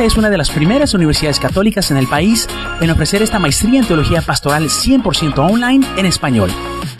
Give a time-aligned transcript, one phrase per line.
[0.00, 2.48] Es una de las primeras universidades católicas en el país
[2.80, 6.50] en ofrecer esta maestría en teología pastoral 100% online en español.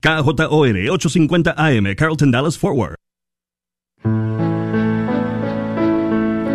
[0.00, 2.94] KJOR 850 AM, Carlton Dallas Forward.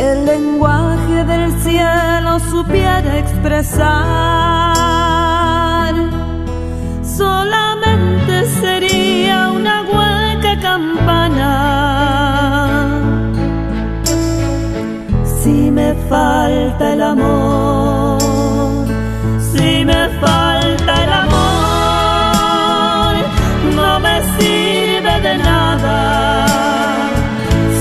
[0.00, 3.84] el lenguaje del cielo supiera expresar,
[7.04, 11.52] solamente sería una hueca campana.
[15.42, 18.18] Si me falta el amor,
[19.52, 23.14] si me falta el amor,
[23.76, 26.46] no me sirve de nada.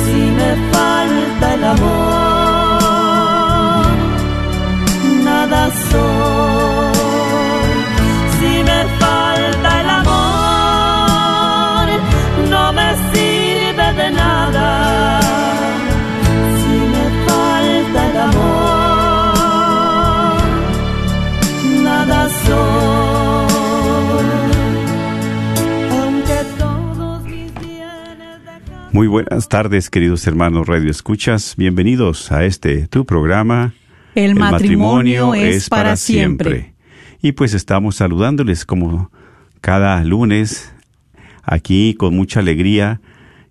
[0.04, 2.09] Si me falta el amor,
[28.92, 31.54] Muy buenas tardes, queridos hermanos Radio Escuchas.
[31.56, 33.74] Bienvenidos a este tu programa.
[34.16, 36.74] El matrimonio es para siempre.
[37.22, 39.12] Y pues estamos saludándoles como
[39.62, 40.74] cada lunes
[41.44, 43.00] aquí con mucha alegría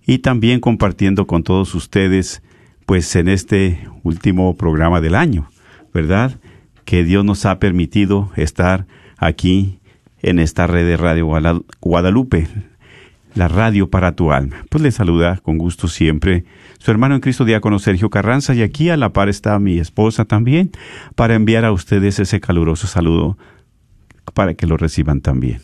[0.04, 2.42] y también compartiendo con todos ustedes
[2.84, 5.50] pues en este último programa del año,
[5.94, 6.40] ¿verdad?
[6.84, 8.86] Que Dios nos ha permitido estar
[9.18, 9.78] aquí
[10.20, 11.28] en esta red de Radio
[11.80, 12.48] Guadalupe,
[13.38, 14.64] la radio para tu alma.
[14.68, 16.44] Pues le saluda con gusto siempre
[16.78, 20.24] su hermano en Cristo diácono Sergio Carranza y aquí a la par está mi esposa
[20.24, 20.70] también
[21.14, 23.38] para enviar a ustedes ese caluroso saludo
[24.34, 25.60] para que lo reciban también.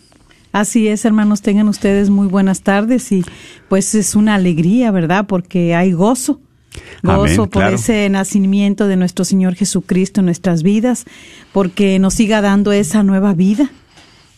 [0.52, 3.24] Así es, hermanos, tengan ustedes muy buenas tardes y
[3.68, 5.26] pues es una alegría, ¿verdad?
[5.26, 6.40] Porque hay gozo.
[7.02, 7.74] Gozo Amén, por claro.
[7.74, 11.06] ese nacimiento de nuestro Señor Jesucristo en nuestras vidas,
[11.52, 13.70] porque nos siga dando esa nueva vida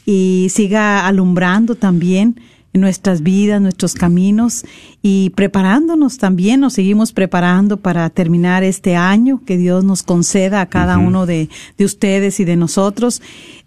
[0.07, 2.41] y siga alumbrando también
[2.79, 4.65] nuestras vidas, nuestros caminos
[5.03, 10.67] y preparándonos también, nos seguimos preparando para terminar este año que Dios nos conceda a
[10.67, 11.49] cada uno de,
[11.79, 13.23] de ustedes y de nosotros,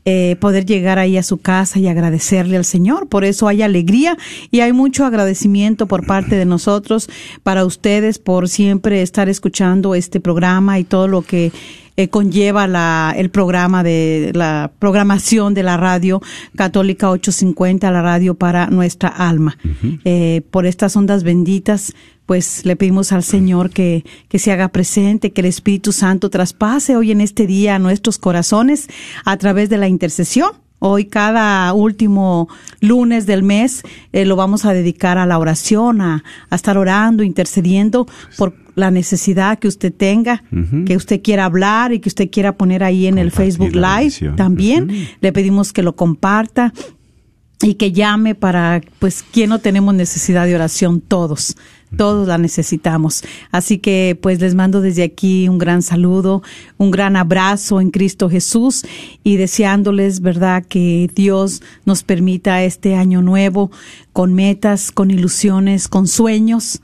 [0.06, 3.08] eh, poder llegar ahí a su casa y agradecerle al Señor.
[3.10, 4.18] Por eso hay alegría
[4.50, 7.10] y hay mucho agradecimiento por parte de nosotros
[7.44, 11.52] para ustedes por siempre estar escuchando este programa y todo lo que
[12.00, 16.22] eh, conlleva la, el programa de la programación de la radio
[16.56, 19.58] católica 850, la radio para nuestra alma.
[20.06, 21.94] Eh, por estas ondas benditas,
[22.26, 26.96] pues le pedimos al Señor que, que se haga presente, que el Espíritu Santo traspase
[26.96, 28.88] hoy en este día a nuestros corazones
[29.26, 30.52] a través de la intercesión.
[30.80, 32.48] Hoy cada último
[32.80, 37.24] lunes del mes eh, lo vamos a dedicar a la oración, a, a estar orando,
[37.24, 38.08] intercediendo
[38.38, 40.44] por la necesidad que usted tenga,
[40.86, 45.10] que usted quiera hablar y que usted quiera poner ahí en el Facebook Live también.
[45.20, 46.74] Le pedimos que lo comparta
[47.62, 51.02] y que llame para, pues, ¿quién no tenemos necesidad de oración?
[51.02, 51.58] Todos,
[51.98, 53.24] todos la necesitamos.
[53.52, 56.44] Así que, pues, les mando desde aquí un gran saludo,
[56.78, 58.84] un gran abrazo en Cristo Jesús
[59.24, 63.72] y deseándoles, ¿verdad?, que Dios nos permita este año nuevo
[64.14, 66.82] con metas, con ilusiones, con sueños.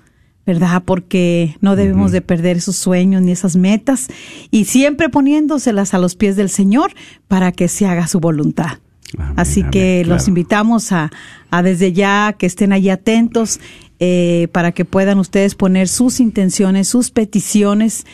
[0.47, 0.83] ¿Verdad?
[0.85, 4.09] Porque no debemos de perder esos sueños ni esas metas
[4.51, 6.91] y siempre poniéndoselas a los pies del Señor
[7.27, 8.77] para que se haga su voluntad.
[9.17, 11.09] Amén, Así amén, que los invitamos a,
[11.49, 13.59] a desde ya que estén ahí atentos
[13.99, 18.05] eh, para que puedan ustedes poner sus intenciones, sus peticiones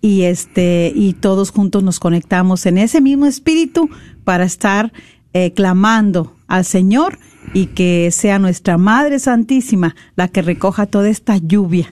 [0.00, 3.88] y este y todos juntos nos conectamos en ese mismo espíritu
[4.24, 4.92] para estar
[5.32, 7.18] eh, clamando al Señor
[7.54, 11.88] y que sea nuestra Madre Santísima la que recoja toda esta lluvia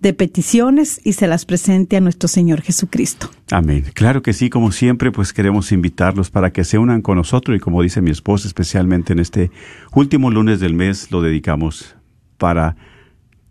[0.00, 3.30] de peticiones y se las presente a nuestro Señor Jesucristo.
[3.50, 3.86] Amén.
[3.94, 7.60] Claro que sí, como siempre, pues queremos invitarlos para que se unan con nosotros y
[7.60, 9.50] como dice mi esposa, especialmente en este
[9.94, 11.96] último lunes del mes, lo dedicamos
[12.38, 12.76] para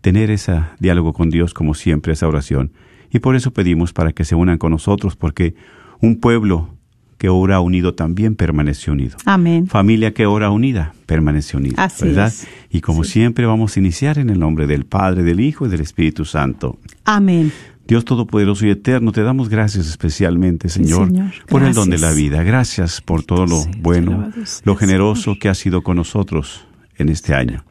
[0.00, 2.72] tener ese diálogo con Dios, como siempre, esa oración.
[3.10, 5.54] Y por eso pedimos para que se unan con nosotros, porque
[6.00, 6.74] un pueblo
[7.16, 9.16] que ora unido también permanece unido.
[9.24, 9.66] Amén.
[9.66, 12.26] Familia que ora unida permanece unida, Así ¿verdad?
[12.28, 12.46] es.
[12.70, 15.80] Y como siempre vamos a iniciar en el nombre del Padre, del Hijo y del
[15.80, 16.78] Espíritu Santo.
[17.04, 17.52] Amén.
[17.86, 21.32] Dios Todopoderoso y Eterno, te damos gracias especialmente, Señor, Señor.
[21.48, 22.42] por el don de la vida.
[22.42, 24.30] Gracias por todo lo bueno,
[24.64, 26.66] lo generoso que has sido con nosotros
[26.96, 27.64] en este año.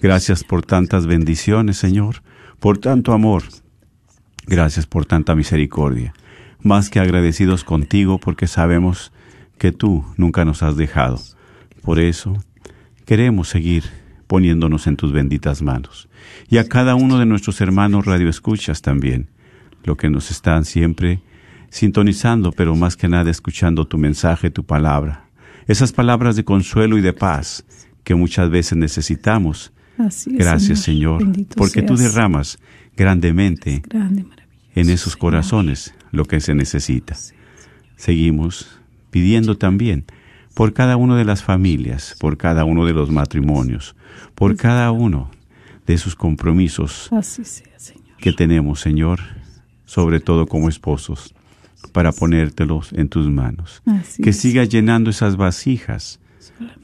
[0.00, 2.22] Gracias por tantas bendiciones, Señor,
[2.60, 3.44] por tanto amor.
[4.46, 6.14] Gracias por tanta misericordia.
[6.60, 9.12] Más que agradecidos contigo porque sabemos
[9.58, 11.18] que tú nunca nos has dejado.
[11.82, 12.36] Por eso
[13.04, 13.84] queremos seguir
[14.26, 16.08] poniéndonos en tus benditas manos.
[16.48, 19.28] Y a cada uno de nuestros hermanos radioescuchas también,
[19.84, 21.22] lo que nos están siempre
[21.70, 25.28] sintonizando, pero más que nada escuchando tu mensaje, tu palabra.
[25.66, 27.64] Esas palabras de consuelo y de paz
[28.04, 29.72] que muchas veces necesitamos.
[29.98, 31.22] Así es, Gracias, Señor,
[31.56, 32.58] porque tú derramas
[32.96, 34.24] grandemente Grande,
[34.74, 35.18] en esos Señor.
[35.18, 37.16] corazones lo que se necesita.
[37.96, 38.78] Seguimos
[39.10, 40.04] pidiendo también
[40.54, 43.94] por cada una de las familias, por cada uno de los matrimonios,
[44.34, 45.30] por cada uno
[45.86, 48.16] de esos compromisos Así sea, Señor.
[48.18, 49.20] que tenemos, Señor,
[49.84, 51.34] sobre todo como esposos,
[51.92, 53.82] para ponértelos en tus manos.
[53.86, 56.18] Así que sigas llenando esas vasijas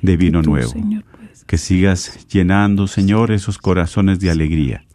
[0.01, 0.71] de vino Tú, nuevo.
[0.71, 1.05] Señor,
[1.53, 4.87] Que sigas llenando, Señor, esos corazones de alegría.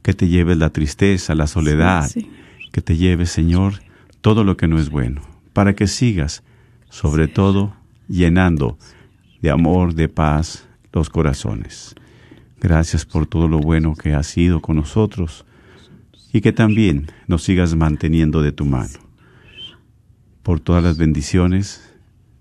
[0.00, 2.08] Que te lleves la tristeza, la soledad.
[2.08, 2.30] Sí.
[2.72, 3.74] Que te lleves, Señor,
[4.22, 5.20] todo lo que no es bueno.
[5.52, 6.44] Para que sigas,
[6.88, 7.76] sobre todo,
[8.08, 8.78] llenando
[9.42, 11.94] de amor, de paz, los corazones.
[12.58, 15.44] Gracias por todo lo bueno que has sido con nosotros
[16.32, 18.98] y que también nos sigas manteniendo de tu mano.
[20.42, 21.92] Por todas las bendiciones,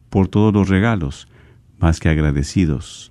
[0.09, 1.27] por todos los regalos,
[1.80, 3.10] más que agradecidos.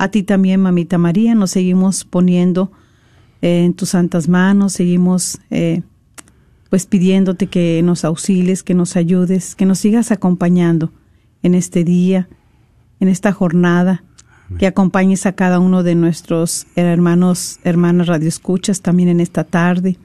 [0.00, 2.72] A ti también, mamita María, nos seguimos poniendo
[3.42, 5.82] eh, en tus santas manos, seguimos eh,
[6.70, 10.90] pues pidiéndote que nos auxilies, que nos ayudes, que nos sigas acompañando
[11.42, 12.30] en este día,
[12.98, 14.02] en esta jornada,
[14.58, 19.98] que acompañes a cada uno de nuestros hermanos, hermanas radioescuchas también en esta tarde,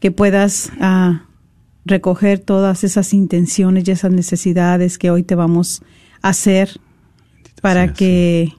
[0.00, 1.22] que puedas ah,
[1.86, 5.80] recoger todas esas intenciones y esas necesidades que hoy te vamos
[6.20, 6.78] a hacer
[7.62, 8.52] para que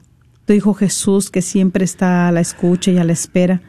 [0.46, 3.60] tu Hijo Jesús, que siempre está a la escucha y a la espera,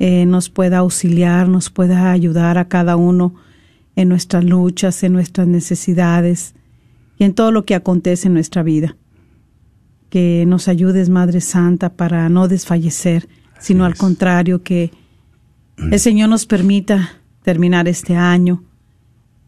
[0.00, 3.34] eh, nos pueda auxiliar, nos pueda ayudar a cada uno
[3.96, 6.54] en nuestras luchas, en nuestras necesidades
[7.18, 8.96] y en todo lo que acontece en nuestra vida.
[10.10, 13.28] Que nos ayudes, Madre Santa, para no desfallecer,
[13.60, 14.90] sino al contrario, que
[15.76, 17.10] el Señor nos permita
[17.42, 18.64] terminar este año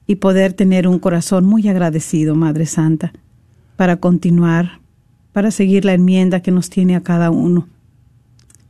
[0.06, 3.12] y poder tener un corazón muy agradecido, Madre Santa,
[3.76, 4.79] para continuar,
[5.32, 7.68] para seguir la enmienda que nos tiene a cada uno.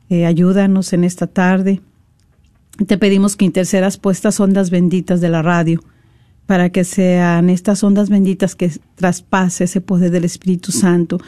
[0.09, 1.81] Eh, ayúdanos en esta tarde.
[2.87, 5.83] Te pedimos que intercedas por estas ondas benditas de la radio,
[6.47, 11.19] para que sean estas ondas benditas que traspase ese poder del Espíritu Santo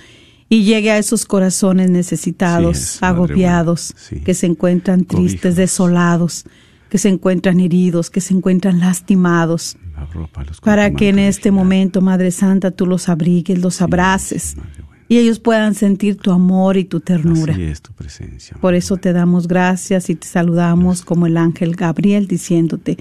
[0.48, 4.20] y llegue a esos corazones necesitados, Sí es, Madre agobiados, sí.
[4.20, 6.44] que se encuentran tristes, desolados,
[6.90, 11.50] que se encuentran heridos, que se encuentran lastimados, La ropa, los para que en este
[11.50, 14.91] momento, Madre Santa, tú los abrigues, los abraces Madre.
[15.08, 17.52] Y ellos puedan sentir tu amor y tu ternura.
[17.52, 18.56] Así es tu presencia.
[18.60, 22.96] Por eso te damos gracias y te saludamos como el ángel Gabriel diciéndote,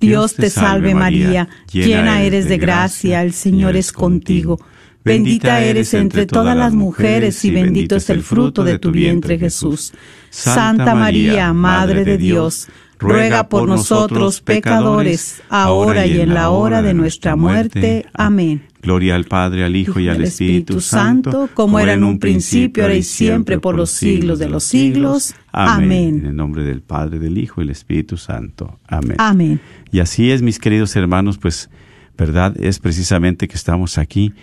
[0.00, 4.58] Dios te salve María, llena eres de gracia, el Señor es contigo.
[5.04, 9.92] Bendita eres entre todas las mujeres y bendito es el fruto de tu vientre Jesús.
[10.30, 12.68] Santa María, Madre de Dios,
[12.98, 18.06] ruega por nosotros pecadores, ahora y en la hora de nuestra muerte.
[18.14, 18.64] Amén.
[18.84, 22.94] Gloria al Padre, al Hijo y al Espíritu Santo, como era en un principio, ahora
[22.94, 25.34] y siempre, por los siglos de los siglos.
[25.52, 26.20] Amén.
[26.20, 28.78] En el nombre del Padre, del Hijo y del Espíritu Santo.
[28.86, 29.16] Amén.
[29.18, 29.60] Amén.
[29.90, 31.70] Y así es, mis queridos hermanos, pues,
[32.18, 32.54] ¿verdad?
[32.60, 34.34] Es precisamente que estamos aquí,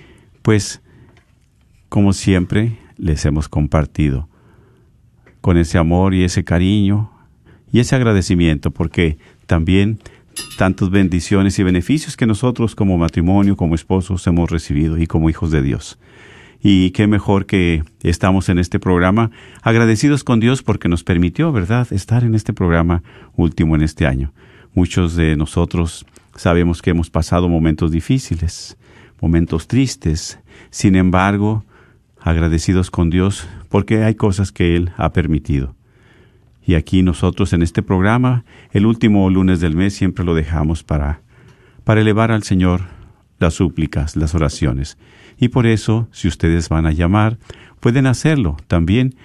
[0.41, 0.81] pues,
[1.87, 4.27] como siempre, les hemos compartido
[5.41, 7.11] con ese amor y ese cariño
[7.71, 9.99] y ese agradecimiento, porque también
[10.57, 15.51] tantas bendiciones y beneficios que nosotros como matrimonio, como esposos hemos recibido y como hijos
[15.51, 15.97] de Dios.
[16.63, 19.31] Y qué mejor que estamos en este programa
[19.63, 23.01] agradecidos con Dios porque nos permitió, ¿verdad?, estar en este programa
[23.35, 24.31] último en este año.
[24.73, 28.77] Muchos de nosotros sabemos que hemos pasado momentos difíciles,
[29.19, 30.39] momentos tristes.
[30.69, 31.65] Sin embargo,
[32.19, 35.75] agradecidos con Dios porque hay cosas que Él ha permitido.
[36.65, 41.21] Y aquí nosotros en este programa, el último lunes del mes, siempre lo dejamos para,
[41.83, 42.81] para elevar al Señor
[43.39, 44.97] las súplicas, las oraciones.
[45.37, 47.39] Y por eso, si ustedes van a llamar,
[47.79, 49.15] pueden hacerlo también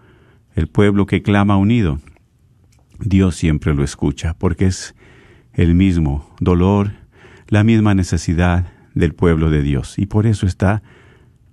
[0.56, 2.00] el pueblo que clama unido,
[2.98, 4.94] Dios siempre lo escucha, porque es
[5.52, 6.92] el mismo dolor,
[7.48, 10.82] la misma necesidad del pueblo de Dios, y por eso está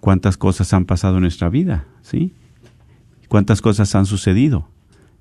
[0.00, 1.86] ¿Cuántas cosas han pasado en nuestra vida?
[2.02, 2.34] ¿Sí?
[3.28, 4.68] ¿Cuántas cosas han sucedido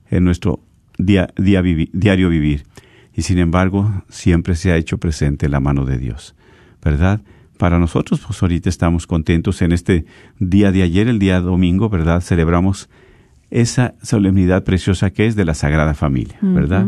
[0.09, 0.59] en nuestro
[0.97, 2.65] día, día vivi- diario vivir?
[3.13, 6.35] Y sin embargo, siempre se ha hecho presente la mano de Dios,
[6.83, 7.21] ¿verdad?
[7.57, 10.05] Para nosotros, pues ahorita estamos contentos en este
[10.39, 12.21] día de ayer, el día domingo, ¿verdad?
[12.21, 12.89] Celebramos
[13.49, 16.87] esa solemnidad preciosa que es de la Sagrada Familia, ¿verdad?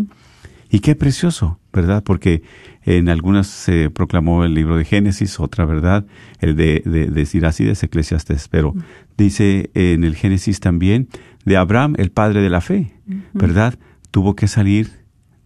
[0.69, 2.03] Y qué precioso, ¿verdad?
[2.03, 2.43] Porque
[2.83, 6.05] en algunas se proclamó el libro de Génesis, otra, ¿verdad?
[6.39, 8.75] El de, de, de Siracides, Eclesiastes, pero
[9.17, 11.07] dice en el Génesis también
[11.45, 12.93] de Abraham, el padre de la fe,
[13.33, 13.79] ¿verdad?
[14.11, 14.91] Tuvo que salir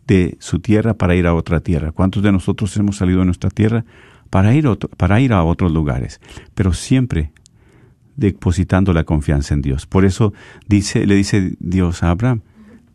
[0.08, 1.92] de su tierra para ir a otra tierra.
[1.92, 3.86] ¿Cuántos de nosotros hemos salido de nuestra tierra
[4.34, 6.20] para ir, otro- para ir a otros lugares?
[6.56, 7.32] Pero siempre
[8.16, 9.86] depositando la confianza en Dios.
[9.86, 10.34] Por eso
[10.68, 12.42] dice, le dice Dios a Abraham,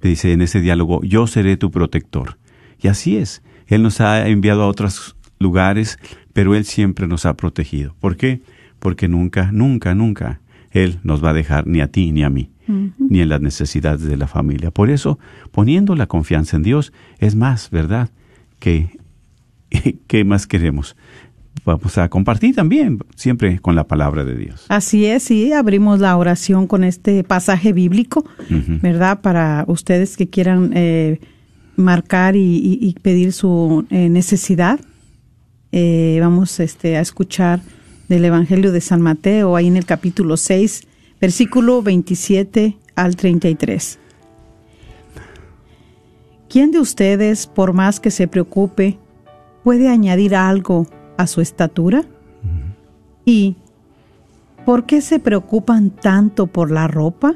[0.03, 2.39] le dice en ese diálogo, yo seré tu protector.
[2.81, 3.43] Y así es.
[3.67, 5.99] Él nos ha enviado a otros lugares,
[6.33, 7.95] pero Él siempre nos ha protegido.
[8.01, 8.41] ¿Por qué?
[8.81, 10.41] Porque nunca, nunca, nunca
[10.71, 12.51] Él nos va a dejar ni a ti ni a mí,
[12.99, 14.71] ni en las necesidades de la familia.
[14.73, 15.19] Por eso,
[15.53, 18.11] poniendo la confianza en Dios, es más, ¿verdad?
[18.61, 18.99] Que,
[20.07, 20.97] ¿qué más queremos?
[21.65, 24.65] Vamos a compartir también, siempre con la palabra de Dios.
[24.69, 28.25] Así es, y abrimos la oración con este pasaje bíblico.
[28.49, 29.21] ¿verdad?
[29.21, 31.21] Para ustedes que quieran eh,
[31.77, 34.81] marcar y, y- y pedir su eh, necesidad.
[35.73, 37.61] Eh, vamos este, a escuchar
[38.09, 40.85] del Evangelio de San Mateo, ahí en el capítulo 6,
[41.21, 43.99] versículo 27 al 33.
[46.49, 48.97] ¿Quién de ustedes, por más que se preocupe,
[49.65, 50.87] puede añadir algo
[51.19, 52.05] a su estatura?
[53.27, 53.57] ¿Y
[54.65, 57.35] por qué se preocupan tanto por la ropa?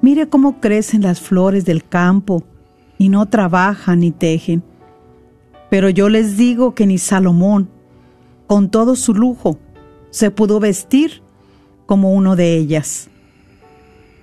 [0.00, 2.44] Mire cómo crecen las flores del campo
[2.98, 4.62] y no trabajan ni tejen.
[5.70, 7.68] Pero yo les digo que ni Salomón,
[8.46, 9.58] con todo su lujo,
[10.10, 11.22] se pudo vestir
[11.86, 13.10] como uno de ellas.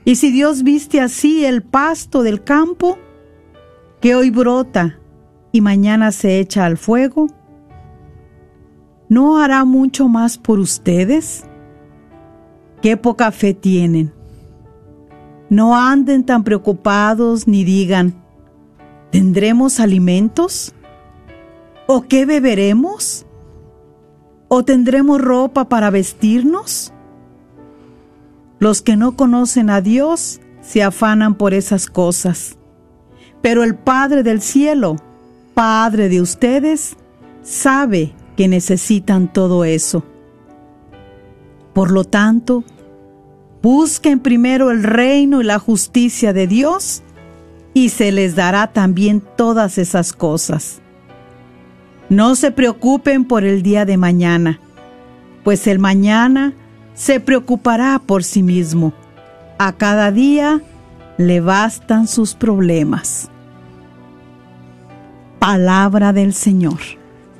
[0.05, 2.97] Y si Dios viste así el pasto del campo,
[4.01, 4.99] que hoy brota
[5.51, 7.27] y mañana se echa al fuego,
[9.09, 11.45] ¿no hará mucho más por ustedes?
[12.81, 14.13] ¿Qué poca fe tienen?
[15.49, 18.15] No anden tan preocupados ni digan,
[19.11, 20.73] ¿tendremos alimentos?
[21.87, 23.25] ¿O qué beberemos?
[24.47, 26.91] ¿O tendremos ropa para vestirnos?
[28.59, 32.57] Los que no conocen a Dios se afanan por esas cosas.
[33.41, 34.95] Pero el Padre del cielo,
[35.53, 36.97] Padre de ustedes,
[37.43, 40.03] sabe que necesitan todo eso.
[41.73, 42.63] Por lo tanto,
[43.61, 47.03] busquen primero el reino y la justicia de Dios
[47.73, 50.81] y se les dará también todas esas cosas.
[52.09, 54.59] No se preocupen por el día de mañana,
[55.43, 56.53] pues el mañana
[56.93, 58.93] se preocupará por sí mismo.
[59.57, 60.61] A cada día
[61.17, 63.29] le bastan sus problemas.
[65.39, 66.79] Palabra del Señor.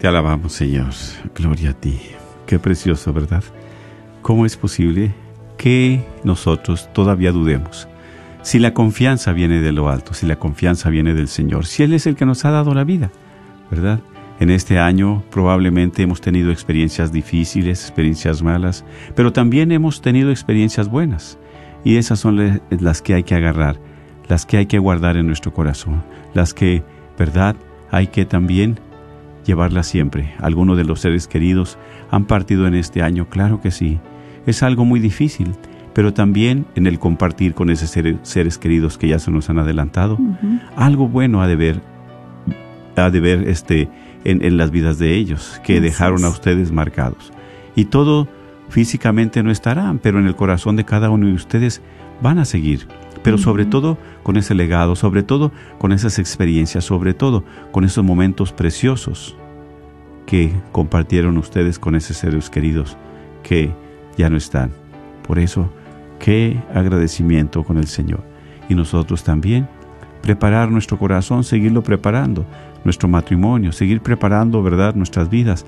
[0.06, 0.92] Te alabamos, Señor.
[1.34, 2.00] Gloria a ti.
[2.46, 3.44] Qué precioso, ¿verdad?
[4.22, 5.16] ¿Cómo es posible
[5.58, 7.88] que nosotros todavía dudemos?
[8.44, 11.92] Si la confianza viene de lo alto, si la confianza viene del Señor, si Él
[11.92, 13.10] es el que nos ha dado la vida,
[13.72, 14.00] ¿verdad?
[14.40, 18.86] En este año probablemente hemos tenido experiencias difíciles, experiencias malas,
[19.16, 21.40] pero también hemos tenido experiencias buenas.
[21.84, 23.80] Y esas son las que hay que agarrar,
[24.28, 26.04] las que hay que guardar en nuestro corazón,
[26.36, 26.84] las que,
[27.18, 27.56] ¿verdad?
[27.90, 28.80] Hay que también
[29.46, 30.34] llevarlas siempre.
[30.40, 31.78] Algunos de los seres queridos
[32.12, 34.00] han partido en este año, claro que sí.
[34.46, 35.54] Es algo muy difícil,
[35.94, 40.18] pero también en el compartir con esos seres, queridos que ya se nos han adelantado,
[40.75, 41.82] algo bueno ha de ver,
[42.96, 43.90] ha de ver este,
[44.25, 47.32] en, las vidas de ellos, que dejaron a ustedes marcados.
[47.75, 48.28] Y todo
[48.70, 51.82] físicamente no estarán, pero en el corazón de cada uno de ustedes
[52.22, 52.88] van a seguir.
[53.24, 58.04] Pero sobre todo con ese legado, sobre todo con esas experiencias, sobre todo con esos
[58.04, 59.36] momentos preciosos
[60.26, 62.98] que compartieron ustedes con esos seres queridos
[63.44, 63.72] que
[64.18, 64.72] ya no están.
[65.28, 65.70] Por eso,
[66.20, 68.24] qué agradecimiento con el Señor.
[68.70, 69.68] Y nosotros también
[70.22, 72.46] preparar nuestro corazón, seguirlo preparando,
[72.84, 75.66] nuestro matrimonio, seguir preparando, ¿verdad?, nuestras vidas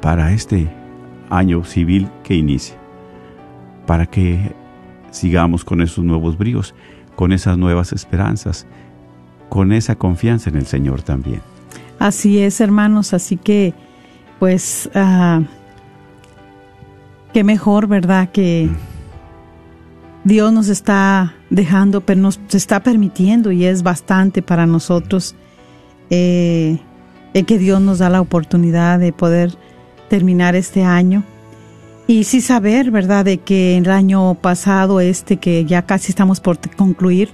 [0.00, 0.68] para este
[1.30, 2.76] año civil que inicia,
[3.86, 4.52] para que
[5.10, 6.74] sigamos con esos nuevos bríos,
[7.16, 8.66] con esas nuevas esperanzas,
[9.48, 11.40] con esa confianza en el Señor también.
[11.98, 13.74] Así es, hermanos, así que,
[14.38, 15.42] pues, uh,
[17.32, 20.28] qué mejor, ¿verdad?, que mm.
[20.28, 25.34] Dios nos está dejando, pero nos está permitiendo y es bastante para nosotros
[26.10, 26.78] eh,
[27.46, 29.56] que Dios nos da la oportunidad de poder
[30.08, 31.22] terminar este año.
[32.08, 36.58] Y sí saber, ¿verdad?, de que el año pasado, este que ya casi estamos por
[36.74, 37.28] concluir,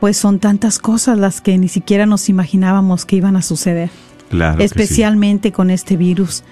[0.00, 3.90] pues son tantas cosas las que ni siquiera nos imaginábamos que iban a suceder.
[4.30, 4.60] Claro.
[4.60, 6.42] Especialmente con este virus,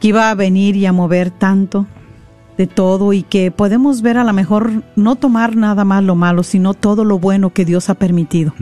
[0.00, 1.86] que iba a venir y a mover tanto
[2.58, 6.42] de todo y que podemos ver a lo mejor no tomar nada más lo malo,
[6.42, 8.52] sino todo lo bueno que Dios ha permitido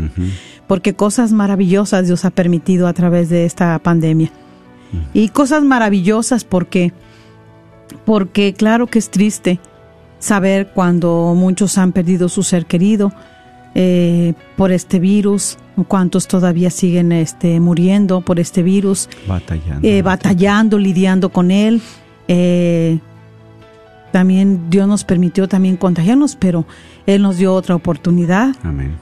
[0.67, 4.31] porque cosas maravillosas Dios ha permitido a través de esta pandemia.
[5.13, 6.93] Y cosas maravillosas porque,
[8.05, 9.61] porque claro que es triste
[10.19, 13.13] saber cuando muchos han perdido su ser querido
[13.75, 20.79] eh, por este virus, cuántos todavía siguen este, muriendo por este virus, batallando, eh, batallando
[20.79, 21.83] lidiando con él.
[22.29, 23.01] Eh,
[24.13, 26.65] también Dios nos permitió también contagiarnos, pero
[27.05, 28.55] Él nos dio otra oportunidad.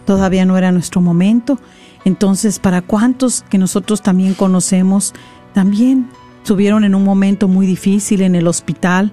[0.06, 1.58] Todavía no era nuestro momento.
[2.06, 5.12] Entonces, para cuántos que nosotros también conocemos,
[5.52, 6.08] también
[6.42, 9.12] estuvieron en un momento muy difícil en el hospital,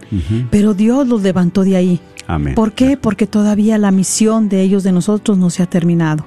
[0.49, 2.01] pero Dios los levantó de ahí.
[2.25, 2.55] Amén.
[2.55, 2.97] ¿Por qué?
[2.97, 6.25] Porque todavía la misión de ellos, de nosotros, no se ha terminado.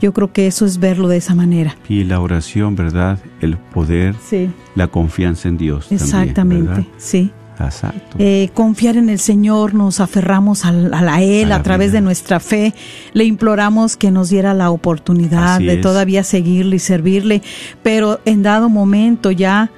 [0.00, 1.76] Yo creo que eso es verlo de esa manera.
[1.88, 3.18] Y la oración, ¿verdad?
[3.40, 4.50] El poder, sí.
[4.74, 5.90] la confianza en Dios.
[5.90, 7.32] Exactamente, sí.
[7.58, 8.16] Exacto.
[8.18, 12.74] Eh, confiar en el Señor, nos aferramos a, a, Él a, través de nuestra fe,
[13.12, 17.42] le imploramos que nos diera la oportunidad de todavía seguirle y servirle,
[17.82, 19.70] pero en dado momento ya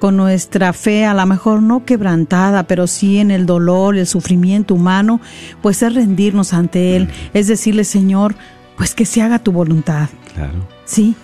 [0.00, 4.74] con nuestra fe a lo mejor no quebrantada, pero sí en el dolor, el sufrimiento
[4.74, 5.20] humano,
[5.62, 7.36] pues es rendirnos ante Él, mm.
[7.36, 8.34] es decirle Señor,
[8.76, 10.08] pues que se haga tu voluntad.
[10.34, 10.66] Claro.
[10.84, 11.14] Sí,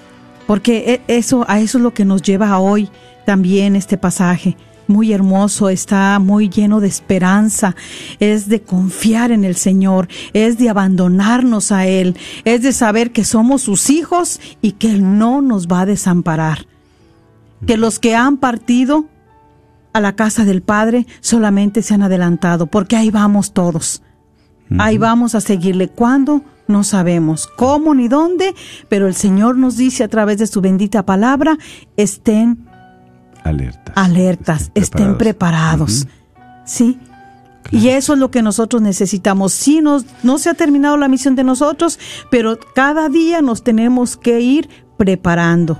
[0.46, 2.88] porque e, eso, a eso es lo que nos lleva a hoy
[3.24, 4.56] también este pasaje
[4.88, 7.74] muy hermoso, está muy lleno de esperanza,
[8.20, 13.24] es de confiar en el Señor, es de abandonarnos a Él, es de saber que
[13.24, 16.66] somos sus hijos y que Él no nos va a desamparar.
[17.66, 19.06] Que los que han partido
[19.92, 24.02] a la casa del Padre solamente se han adelantado, porque ahí vamos todos.
[24.78, 25.88] Ahí vamos a seguirle.
[25.88, 26.42] ¿Cuándo?
[26.66, 28.54] No sabemos cómo ni dónde,
[28.88, 31.56] pero el Señor nos dice a través de su bendita palabra,
[31.96, 32.66] estén
[33.44, 33.96] alertas.
[33.96, 36.08] Alertas, estén preparados.
[36.64, 36.98] ¿Sí?
[37.70, 39.52] Y eso es lo que nosotros necesitamos.
[39.52, 41.98] Sí, nos, no se ha terminado la misión de nosotros,
[42.30, 45.78] pero cada día nos tenemos que ir preparando.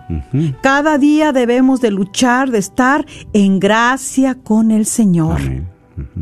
[0.62, 5.40] Cada día debemos de luchar, de estar en gracia con el Señor.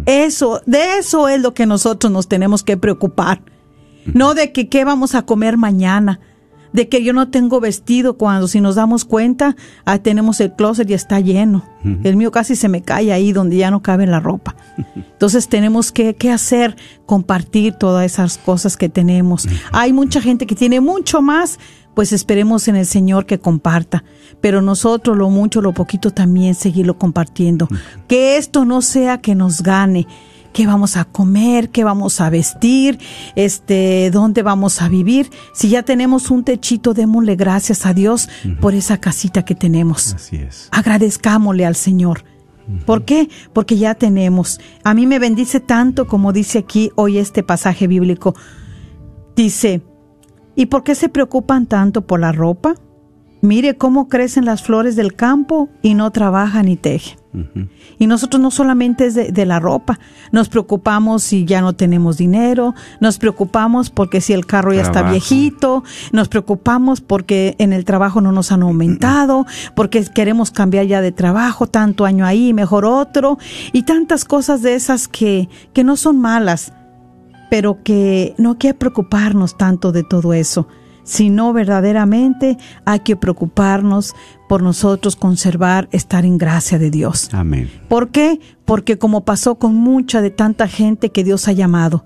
[0.07, 3.42] Eso, de eso es lo que nosotros nos tenemos que preocupar.
[4.07, 6.20] No de que qué vamos a comer mañana,
[6.74, 9.54] de que yo no tengo vestido cuando si nos damos cuenta,
[9.85, 11.64] ah, tenemos el closet y está lleno.
[12.02, 14.57] El mío casi se me cae ahí donde ya no cabe la ropa.
[14.96, 16.76] Entonces tenemos que, que hacer,
[17.07, 19.46] compartir todas esas cosas que tenemos.
[19.70, 21.61] Hay mucha gente que tiene mucho más,
[21.94, 24.04] pues esperemos en el Señor que comparta.
[24.40, 27.68] Pero nosotros lo mucho, lo poquito también seguirlo compartiendo.
[28.09, 30.07] Que esto no sea que nos gane
[30.54, 32.98] qué vamos a comer, qué vamos a vestir,
[33.35, 35.30] este, dónde vamos a vivir.
[35.52, 38.28] Si ya tenemos un techito, démosle gracias a Dios
[38.61, 40.14] por esa casita que tenemos.
[40.14, 40.68] Así es.
[40.70, 42.24] Agradezcámosle al Señor.
[42.87, 43.28] ¿Por qué?
[43.52, 44.59] Porque ya tenemos.
[44.85, 48.35] A mí me bendice tanto como dice aquí hoy este pasaje bíblico.
[49.37, 49.83] Dice,
[50.56, 52.74] ¿y por qué se preocupan tanto por la ropa?
[53.44, 57.18] Mire cómo crecen las flores del campo y no trabajan ni tejen.
[57.98, 59.98] Y nosotros no solamente es de, la ropa,
[60.30, 65.02] nos preocupamos si ya no tenemos dinero, nos preocupamos porque si el carro ya está
[65.02, 71.00] viejito, nos preocupamos porque en el trabajo no nos han aumentado, porque queremos cambiar ya
[71.00, 73.38] de trabajo, tanto año ahí, mejor otro,
[73.72, 76.72] y tantas cosas de esas que, que no son malas,
[77.50, 80.66] pero que no hay que preocuparnos tanto de todo eso
[81.04, 84.14] sino verdaderamente hay que preocuparnos
[84.48, 87.28] por nosotros conservar, estar en gracia de Dios.
[87.33, 87.70] Amén.
[87.88, 88.40] ¿Por qué?
[88.64, 92.04] Porque como pasó con mucha de tanta gente que Dios ha llamado,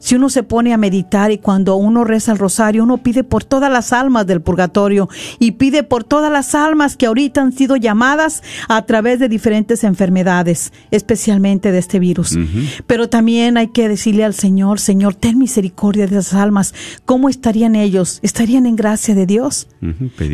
[0.00, 3.44] si uno se pone a meditar y cuando uno reza el rosario, uno pide por
[3.44, 5.08] todas las almas del purgatorio
[5.38, 9.84] y pide por todas las almas que ahorita han sido llamadas a través de diferentes
[9.84, 12.38] enfermedades, especialmente de este virus.
[12.86, 16.74] Pero también hay que decirle al Señor, Señor, ten misericordia de esas almas.
[17.04, 18.20] ¿Cómo estarían ellos?
[18.22, 19.68] ¿Estarían en gracia de Dios?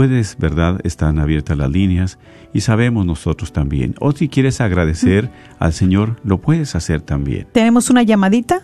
[0.00, 0.80] puedes, ¿verdad?
[0.82, 2.18] Están abiertas las líneas
[2.54, 3.96] y sabemos nosotros también.
[4.00, 7.48] O si quieres agradecer al Señor, lo puedes hacer también.
[7.52, 8.62] ¿Tenemos una llamadita?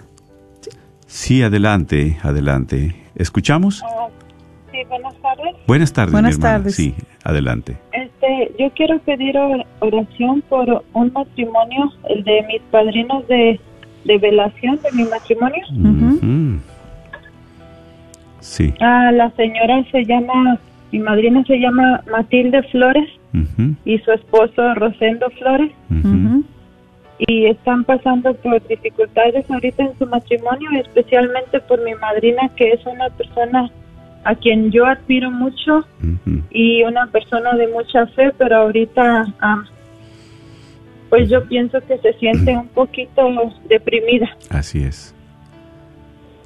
[1.07, 2.97] Sí, adelante, adelante.
[3.17, 3.83] ¿Escuchamos?
[3.85, 4.09] Ah,
[4.73, 5.55] sí, buenas tardes.
[5.67, 6.75] Buenas tardes, buenas mi tardes.
[6.75, 7.77] Sí, adelante.
[7.93, 9.37] Este, yo quiero pedir
[9.81, 13.61] oración por un matrimonio, el de mis padrinos de,
[14.07, 15.63] de velación de mi matrimonio.
[18.41, 18.73] Sí.
[18.81, 20.59] Ah, la señora se llama
[20.93, 23.09] mi madrina se llama Matilde Flores
[23.85, 25.73] y su esposo Rosendo Flores.
[27.19, 32.85] Y están pasando por dificultades ahorita en su matrimonio, especialmente por mi madrina, que es
[32.85, 33.71] una persona
[34.25, 35.87] a quien yo admiro mucho
[36.51, 39.25] y una persona de mucha fe, pero ahorita
[41.09, 43.23] pues yo pienso que se siente un poquito
[43.69, 44.37] deprimida.
[44.51, 45.15] Así es.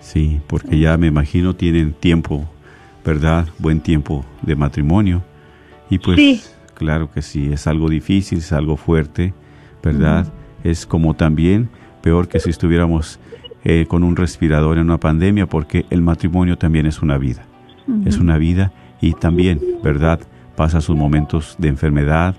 [0.00, 2.48] Sí, porque ya me imagino tienen tiempo
[3.05, 3.47] ¿verdad?
[3.59, 5.23] Buen tiempo de matrimonio.
[5.89, 9.35] Y pues, claro que sí, es algo difícil, es algo fuerte,
[9.83, 10.33] ¿verdad?
[10.63, 11.69] Es como también
[12.03, 13.19] peor que si estuviéramos
[13.65, 17.45] eh, con un respirador en una pandemia, porque el matrimonio también es una vida.
[18.05, 20.21] Es una vida y también, ¿verdad?
[20.55, 22.37] Pasa sus momentos de enfermedad,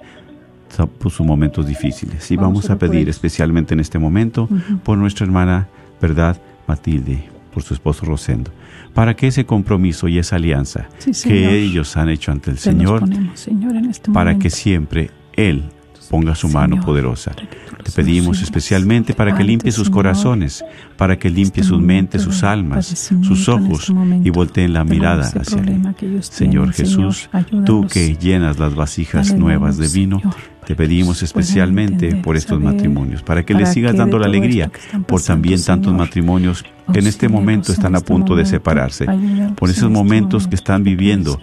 [1.02, 2.32] sus momentos difíciles.
[2.32, 4.47] Y vamos, a pedir especialmente en este momento
[4.84, 5.67] por nuestra hermana,
[6.02, 6.41] ¿verdad?
[6.67, 8.52] Matilde, por su esposo Rosendo
[8.93, 10.89] para que ese compromiso y esa alianza
[11.23, 13.04] que ellos han hecho ante el Señor,
[13.89, 15.63] este para que siempre Él
[16.10, 17.32] ponga su mano poderosa.
[17.32, 20.63] Te pedimos especialmente para que limpie sus corazones,
[20.97, 22.86] para que limpie sus mentes, sus almas,
[23.21, 23.91] sus ojos
[24.23, 25.82] y volteen la mirada hacia Él.
[26.21, 27.30] Señor Jesús,
[27.65, 30.21] tú que llenas las vasijas nuevas de vino,
[30.65, 34.71] te pedimos especialmente por estos matrimonios, para que les sigas dando la alegría
[35.08, 39.06] por también tantos matrimonios que en este momento están a este punto de separarse,
[39.56, 41.39] por esos momentos que están viviendo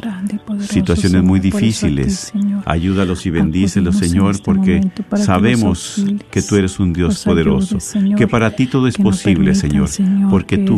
[0.60, 2.32] situaciones muy difíciles,
[2.64, 4.80] Ayúdalos y bendícelos, Señor, este porque
[5.16, 7.78] sabemos que tú eres un Dios poderoso,
[8.16, 9.88] que para ti todo es posible, Señor,
[10.30, 10.76] porque tú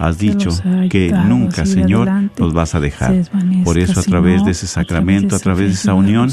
[0.00, 0.50] has dicho
[0.90, 3.14] que nunca, Señor, nos vas a dejar.
[3.64, 6.30] Por eso, a través de ese sacramento, a través de esa unión,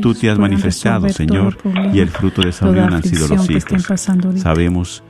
[0.00, 1.58] tú te has manifestado, Señor,
[1.92, 3.82] y el fruto de esa unión han sido los hijos.
[4.36, 5.02] Sabemos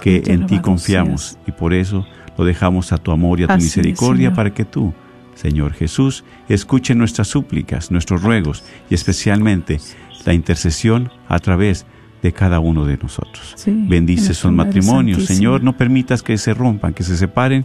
[0.00, 3.56] que en ti confiamos y por eso lo dejamos a tu amor y a tu
[3.56, 4.92] misericordia para que tú,
[5.34, 9.80] Señor Jesús, escuche nuestras súplicas, nuestros ruegos y especialmente
[10.24, 11.86] la intercesión a través
[12.22, 13.54] de cada uno de nosotros.
[13.66, 17.64] Bendice sus matrimonios, Señor, no permitas que se rompan, que se separen.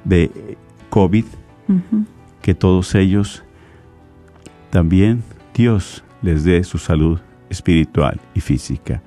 [0.05, 0.31] de
[0.91, 1.25] COVID,
[2.43, 3.45] que todos ellos
[4.71, 5.23] también
[5.55, 7.19] Dios les dé su salud
[7.49, 9.03] espiritual y física.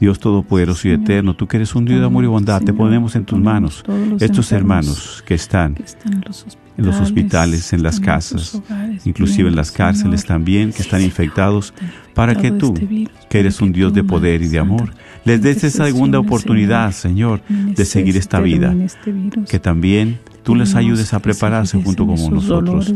[0.00, 1.02] Dios Todopoderoso y Señor.
[1.02, 3.84] Eterno, tú que eres un Dios de amor y bondad, te ponemos en tus manos
[4.20, 8.00] estos enfermos hermanos que están que están en los hospitales, en los hospitales, en las
[8.00, 8.60] casas,
[9.04, 11.72] inclusive en las cárceles también, que están infectados,
[12.14, 15.64] para que tú, este que eres un Dios de poder y de amor, les des
[15.64, 19.12] esa segunda oportunidad, Señor, de seguir esta vida, este
[19.48, 22.94] que también tú les ayudes a prepararse junto con sus nosotros.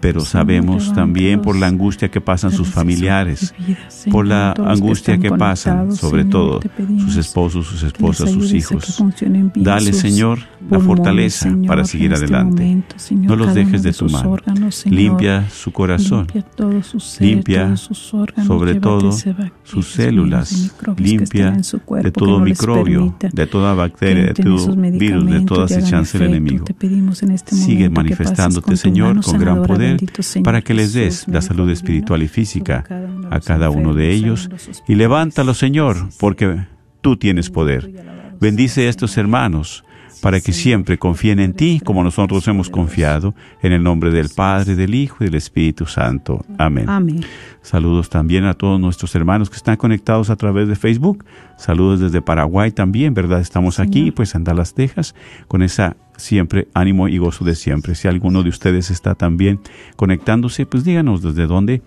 [0.00, 3.54] Pero sabemos también por la angustia que pasan sus familiares,
[4.10, 6.60] por la todos angustia que pasan, sobre todo
[6.98, 9.02] sus esposos, sus esposas, sus hijos.
[9.54, 12.82] Dale, sus Señor, la fortaleza para seguir este adelante.
[13.10, 14.30] No los dejes de tu sus mano.
[14.32, 14.84] órganos.
[14.86, 16.26] Limpia su corazón,
[17.20, 17.76] Limpia
[18.46, 19.12] sobre todo,
[19.64, 21.56] sus células, limpia
[22.02, 26.64] de todo microbio, de toda bacteria, de todo virus, de toda acechanza del enemigo.
[26.68, 29.98] Este Sigue manifestándote, Señor, con gran poder,
[30.42, 32.84] para que les des la salud espiritual y física
[33.30, 34.48] a cada uno de ellos.
[34.88, 36.66] Y levántalo, Señor, porque
[37.00, 37.90] tú tienes poder.
[38.40, 39.84] Bendice a estos hermanos
[40.20, 44.76] para que siempre confíen en ti como nosotros hemos confiado, en el nombre del Padre,
[44.76, 46.44] del Hijo y del Espíritu Santo.
[46.58, 46.88] Amén.
[46.88, 47.24] Amén.
[47.62, 51.24] Saludos también a todos nuestros hermanos que están conectados a través de Facebook.
[51.56, 53.40] Saludos desde Paraguay también, ¿verdad?
[53.40, 55.14] Estamos aquí, pues en Dallas, Texas,
[55.48, 57.94] con esa siempre ánimo y gozo de siempre.
[57.94, 59.60] Si alguno de ustedes está también
[59.96, 61.82] conectándose, pues díganos desde dónde.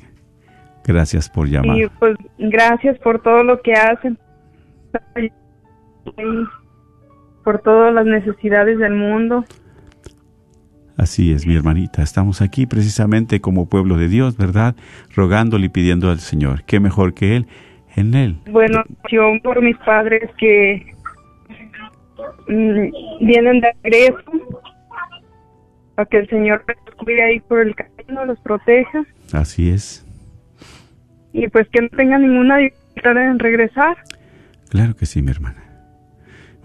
[0.85, 1.77] Gracias por llamar.
[1.77, 4.19] Y pues gracias por todo lo que hacen.
[7.43, 9.45] Por todas las necesidades del mundo.
[10.99, 12.01] Así es, mi hermanita.
[12.01, 14.75] Estamos aquí precisamente como pueblo de Dios, ¿verdad?
[15.15, 16.63] Rogándole y pidiendo al Señor.
[16.65, 17.47] ¿Qué mejor que Él?
[17.95, 18.35] En Él.
[18.51, 20.93] Bueno, yo por mis padres que
[22.49, 24.17] mm, vienen de regreso.
[25.95, 29.05] Para que el Señor los cuide ahí por el camino, los proteja.
[29.31, 30.05] Así es.
[31.31, 33.95] Y pues que no tengan ninguna dificultad en regresar.
[34.67, 35.63] Claro que sí, mi hermana.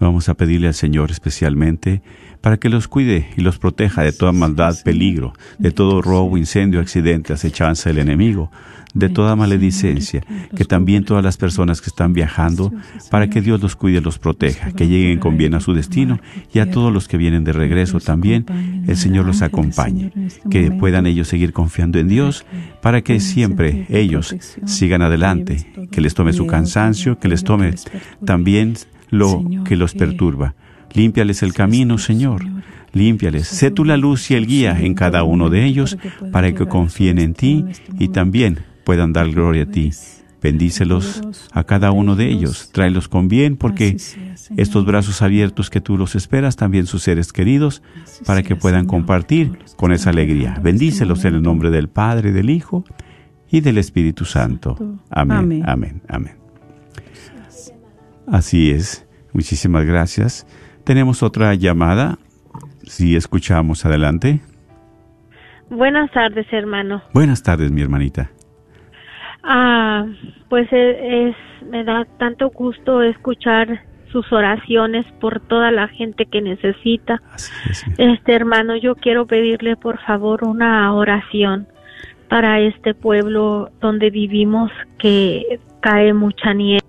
[0.01, 2.03] Vamos a pedirle al Señor especialmente
[2.44, 6.78] para que los cuide y los proteja de toda maldad, peligro, de todo robo, incendio,
[6.78, 8.50] accidente, acechanza del enemigo,
[8.92, 10.22] de toda maledicencia,
[10.54, 12.70] que también todas las personas que están viajando,
[13.11, 16.20] para que Dios los cuide los proteja, que lleguen con bien a su destino
[16.52, 18.44] y a todos los que vienen de regreso también,
[18.87, 20.12] el Señor los acompañe,
[20.50, 22.44] que puedan ellos seguir confiando en Dios,
[22.83, 27.74] para que siempre ellos sigan adelante, que les tome su cansancio, que les tome
[28.26, 28.74] también
[29.09, 30.54] lo que los perturba,
[30.94, 32.42] Límpiales el camino, Señor.
[32.92, 33.48] Límpiales.
[33.48, 35.98] Sé tú la luz y el guía en cada uno de ellos
[36.30, 37.64] para que confíen en ti
[37.98, 39.90] y también puedan dar gloria a ti.
[40.40, 42.70] Bendícelos a cada uno de ellos.
[42.70, 43.96] Tráelos con bien porque
[44.57, 47.83] estos brazos abiertos que tú los esperas, también sus seres queridos,
[48.26, 50.61] para que puedan compartir con esa alegría.
[50.62, 52.85] Bendícelos en el nombre del Padre, del Hijo
[53.50, 54.76] y del Espíritu Santo.
[55.11, 56.37] Amén, amén, amén.
[58.26, 59.07] Así es.
[59.33, 60.46] Muchísimas gracias.
[60.85, 62.18] Tenemos otra llamada.
[62.83, 64.40] Si escuchamos, adelante.
[65.70, 67.03] Buenas tardes, hermano.
[67.14, 68.31] Buenas tardes, mi hermanita.
[69.42, 70.07] Ah,
[70.49, 71.37] pues e, es,
[71.68, 77.20] me da tanto gusto escuchar sus oraciones por toda la gente que necesita.
[77.99, 81.66] este hermano, yo quiero pedirle por favor una oración
[82.29, 86.81] para este pueblo donde vivimos que cae mucha nieve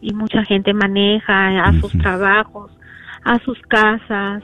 [0.00, 2.70] y mucha gente maneja a sus trabajos,
[3.24, 4.42] a sus casas.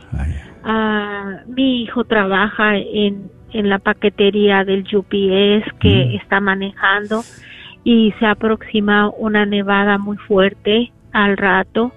[0.65, 7.23] Ah, mi hijo trabaja en, en la paquetería del UPS que está manejando
[7.85, 11.93] y se aproxima una nevada muy fuerte al rato.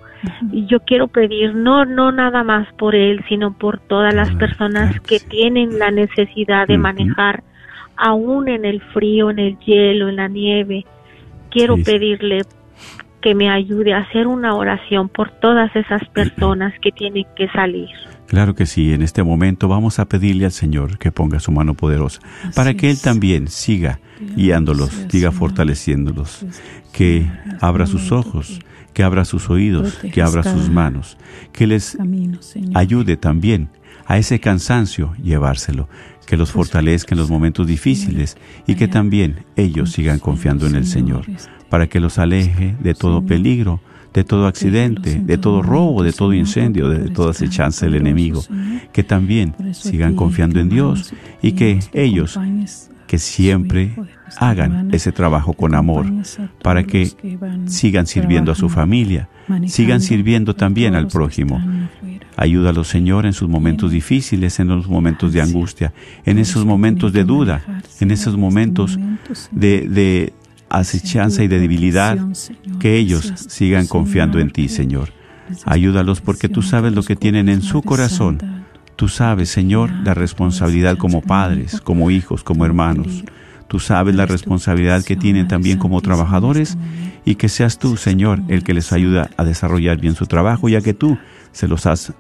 [0.52, 5.00] Y yo quiero pedir no no nada más por él sino por todas las personas
[5.02, 7.44] que tienen la necesidad de manejar
[7.96, 10.86] aún en el frío en el hielo en la nieve.
[11.50, 12.42] Quiero pedirle
[13.22, 17.90] que me ayude a hacer una oración por todas esas personas que tienen que salir.
[18.28, 21.74] Claro que sí, en este momento vamos a pedirle al Señor que ponga su mano
[21.74, 22.20] poderosa
[22.56, 24.00] para que Él también siga
[24.36, 26.46] guiándolos, siga fortaleciéndolos,
[26.92, 27.26] que
[27.62, 28.60] abra sus ojos,
[28.94, 31.18] que abra sus oídos, que abra sus manos,
[31.54, 31.98] que les
[32.74, 33.70] ayude también
[34.06, 35.88] a ese cansancio llevárselo,
[36.26, 40.86] que los fortalezca en los momentos difíciles y que también ellos sigan confiando en el
[40.86, 41.26] Señor,
[41.70, 43.82] para que los aleje de todo peligro,
[44.14, 48.44] de todo accidente, de todo robo, de todo incendio, de toda acechanza del enemigo,
[48.92, 52.40] que también sigan confiando en Dios y que ellos
[53.08, 53.94] que siempre
[54.38, 56.06] hagan ese trabajo con amor
[56.62, 57.10] para que
[57.66, 59.30] sigan sirviendo a su familia,
[59.68, 61.62] sigan sirviendo también al prójimo.
[62.36, 67.24] Ayúdalo, Señor, en sus momentos difíciles, en los momentos de angustia, en esos momentos de
[67.24, 67.64] duda,
[68.00, 69.00] en esos momentos
[69.52, 70.34] de, de,
[70.70, 72.18] acechanza y de debilidad,
[72.80, 75.10] que ellos sigan confiando en ti, Señor.
[75.66, 78.66] Ayúdalos porque tú sabes lo que tienen en su corazón.
[78.96, 83.24] Tú sabes, Señor, la responsabilidad como padres, como hijos, como hermanos.
[83.68, 86.78] Tú sabes la responsabilidad que tienen también como trabajadores
[87.26, 90.82] y que seas tú, Señor, el que les ayuda a desarrollar bien su trabajo, ya
[90.82, 91.18] que tú
[91.52, 92.14] se los has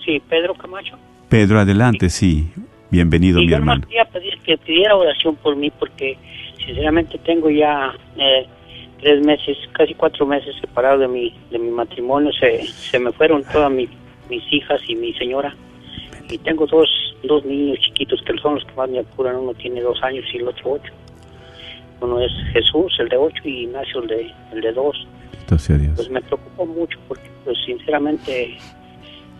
[0.05, 0.99] Sí, Pedro Camacho.
[1.29, 2.49] Pedro, adelante, sí.
[2.91, 3.87] Bienvenido, mi hermano.
[3.91, 6.17] Yo pedir que pidiera oración por mí porque
[6.65, 8.47] sinceramente tengo ya eh,
[9.01, 12.31] tres meses, casi cuatro meses separado de mi, de mi matrimonio.
[12.33, 13.91] Se, se me fueron todas mis
[14.53, 15.55] hijas y mi señora.
[16.29, 16.89] Y tengo dos
[17.27, 19.37] dos niños chiquitos que son los que más me apuran.
[19.37, 20.93] Uno tiene dos años y el otro ocho.
[22.01, 25.07] Uno es Jesús, el de ocho, y Ignacio, el de, el de dos.
[25.49, 28.59] Pues me preocupa mucho porque, pues sinceramente,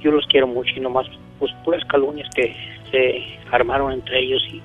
[0.01, 1.07] yo los quiero mucho y nomás,
[1.39, 2.55] pues puras calumnias que
[2.91, 4.63] se armaron entre ellos y,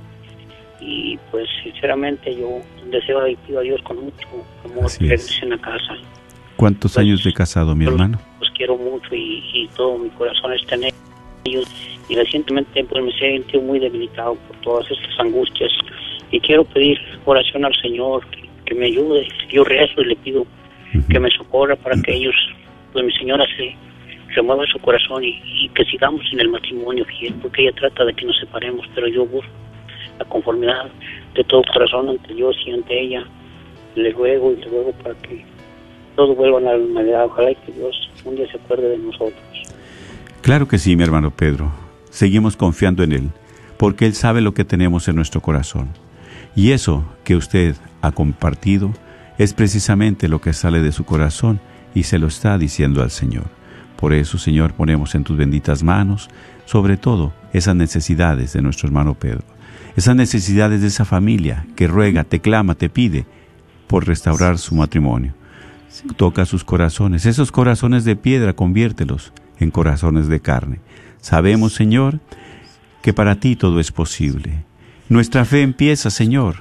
[0.79, 4.27] y pues sinceramente yo deseo y pido a Dios con mucho
[4.63, 5.95] amor que en la casa.
[6.55, 8.19] ¿Cuántos pues, años de casado, mi hermano?
[8.39, 10.93] Los quiero mucho y, y todo mi corazón está en
[11.45, 11.65] ellos
[12.09, 15.71] y recientemente pues me he sentido muy debilitado por todas estas angustias
[16.31, 18.41] y quiero pedir oración al Señor que,
[18.73, 19.27] me ayude.
[19.49, 20.45] Yo rezo y le pido
[21.09, 22.35] que me socorra para que ellos,
[22.93, 23.75] pues mi señora se
[24.33, 27.05] remueva su corazón y, que sigamos en el matrimonio
[27.41, 29.51] porque ella trata de que nos separemos, pero yo busco
[30.19, 30.89] la conformidad
[31.35, 33.25] de todo corazón ante Dios y ante ella.
[33.95, 35.43] Le ruego y le ruego para que
[36.15, 37.25] todo vuelva a la normalidad.
[37.25, 39.35] Ojalá y que Dios un día se acuerde de nosotros.
[40.41, 43.31] Claro que sí, mi hermano Pedro seguimos confiando en Él,
[43.77, 45.89] porque Él sabe lo que tenemos en nuestro corazón.
[46.55, 48.93] Y eso que usted ha compartido
[49.39, 51.59] es precisamente lo que sale de su corazón
[51.95, 53.45] y se lo está diciendo al Señor.
[53.95, 56.29] Por eso, Señor, ponemos en tus benditas manos,
[56.65, 59.43] sobre todo, esas necesidades de nuestro hermano Pedro,
[59.95, 63.25] esas necesidades de esa familia que ruega, te clama, te pide
[63.87, 65.33] por restaurar su matrimonio.
[66.15, 67.25] Toca sus corazones.
[67.25, 70.79] Esos corazones de piedra, conviértelos en corazones de carne.
[71.21, 72.19] Sabemos, Señor,
[73.01, 74.65] que para ti todo es posible.
[75.09, 76.57] Nuestra fe empieza, Señor,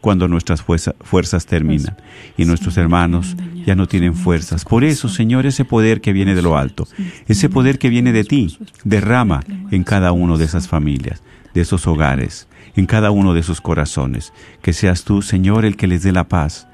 [0.00, 1.96] cuando nuestras fuerzas terminan
[2.36, 4.64] y nuestros hermanos ya no tienen fuerzas.
[4.64, 6.86] Por eso, Señor, ese poder que viene de lo alto,
[7.26, 11.22] ese poder que viene de ti, derrama en cada uno de esas familias,
[11.54, 14.32] de esos hogares, en cada uno de esos corazones.
[14.60, 16.68] Que seas tú, Señor, el que les dé la paz.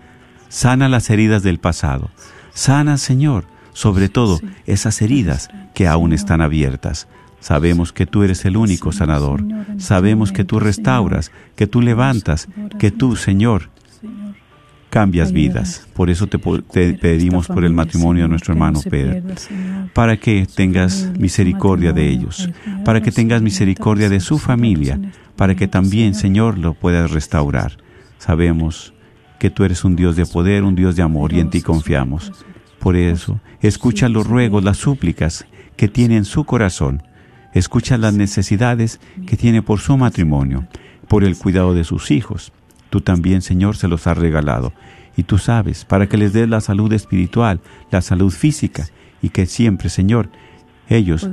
[0.49, 2.11] Sana las heridas del pasado.
[2.53, 7.09] Sana, Señor, sobre todo esas heridas que aún están abiertas.
[7.41, 9.45] Sabemos que tú eres el único sanador.
[9.79, 12.49] Sabemos que tú restauras, que tú levantas,
[12.79, 13.71] que tú, Señor,
[14.91, 15.87] cambias vidas.
[15.95, 19.23] Por eso te, pedimos por el matrimonio de nuestro hermano Pedro,
[19.95, 22.51] para que tengas misericordia de ellos,
[22.85, 25.01] para que tengas misericordia de su familia,
[25.37, 27.79] para que también, Señor, lo puedas restaurar.
[28.18, 28.93] Sabemos
[29.39, 32.33] que tú eres un Dios de poder, un Dios de amor, y en ti confiamos.
[32.81, 37.03] Por eso, escucha los ruegos, las súplicas que tiene en su corazón
[37.53, 40.68] Escucha las necesidades que tiene por su matrimonio,
[41.09, 42.53] por el cuidado de sus hijos.
[42.91, 44.72] Tú también, Señor, se los has regalado.
[45.16, 47.61] Y tú sabes, para que les des la salud espiritual,
[47.91, 48.87] la salud física,
[49.20, 50.31] y que siempre, Señor,
[50.89, 51.28] ellos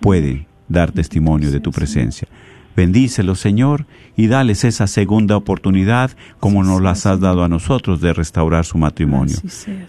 [0.00, 2.28] pueden dar testimonio de tu presencia.
[2.76, 8.12] Bendícelos, Señor, y dales esa segunda oportunidad como nos las has dado a nosotros de
[8.12, 9.36] restaurar su matrimonio.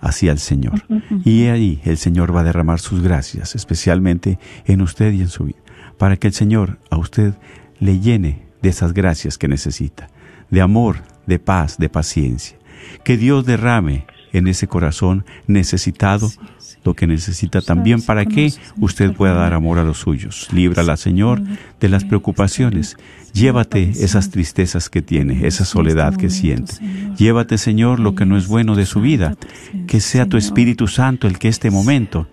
[0.00, 0.82] hacia el Señor.
[1.24, 5.44] Y ahí el Señor va a derramar sus gracias, especialmente en usted y en su
[5.44, 5.58] vida,
[5.98, 7.34] para que el Señor a usted
[7.78, 10.08] le llene de esas gracias que necesita,
[10.50, 12.58] de amor, de paz, de paciencia.
[13.04, 16.30] Que Dios derrame en ese corazón necesitado
[16.84, 20.48] lo que necesita también para que usted pueda dar amor a los suyos.
[20.52, 21.42] Líbrala, Señor,
[21.78, 22.96] de las preocupaciones.
[23.32, 26.74] Llévate esas tristezas que tiene, esa soledad que siente.
[27.16, 29.36] Llévate, Señor, lo que no es bueno de su vida.
[29.86, 32.26] Que sea tu Espíritu Santo el que este momento,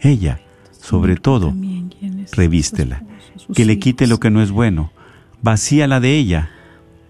[0.00, 0.40] ella,
[0.80, 1.54] sobre todo,
[2.32, 3.02] revístela.
[3.54, 4.92] Que le quite lo que no es bueno.
[5.42, 6.50] Vacíala de ella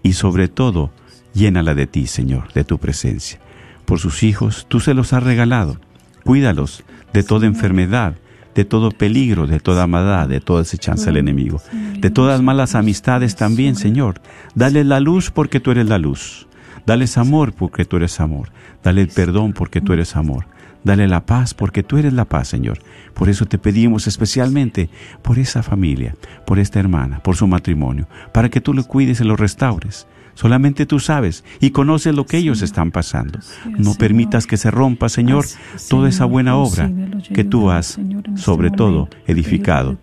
[0.03, 0.91] y sobre todo,
[1.33, 3.39] llénala de ti, Señor, de tu presencia.
[3.85, 5.79] Por sus hijos, tú se los has regalado
[6.25, 6.83] Cuídalos
[7.13, 8.15] de toda enfermedad,
[8.55, 11.61] de todo peligro, de toda maldad, de toda acechanza del enemigo,
[11.99, 14.21] de todas malas amistades también, Señor.
[14.55, 16.47] Dale la luz porque tú eres la luz.
[16.85, 18.49] Dales amor porque tú eres amor.
[18.83, 20.45] Dale el perdón porque tú eres amor.
[20.83, 22.77] Dale la paz porque tú eres la paz, Señor.
[23.15, 24.89] Por eso te pedimos especialmente
[25.23, 29.23] por esa familia, por esta hermana, por su matrimonio, para que tú lo cuides y
[29.23, 30.05] lo restaures.
[30.35, 33.39] Solamente tú sabes y conoces lo que ellos están pasando.
[33.77, 35.45] No permitas que se rompa, Señor,
[35.89, 36.91] toda esa buena obra
[37.33, 37.97] que tú has,
[38.35, 39.97] sobre todo, edificado.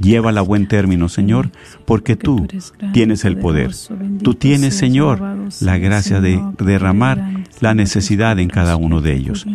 [0.00, 1.50] Llévala a buen término, Señor,
[1.86, 2.46] porque tú
[2.92, 3.70] tienes el poder.
[4.22, 5.20] Tú tienes, Señor,
[5.60, 9.46] la gracia de derramar la necesidad en cada uno de ellos.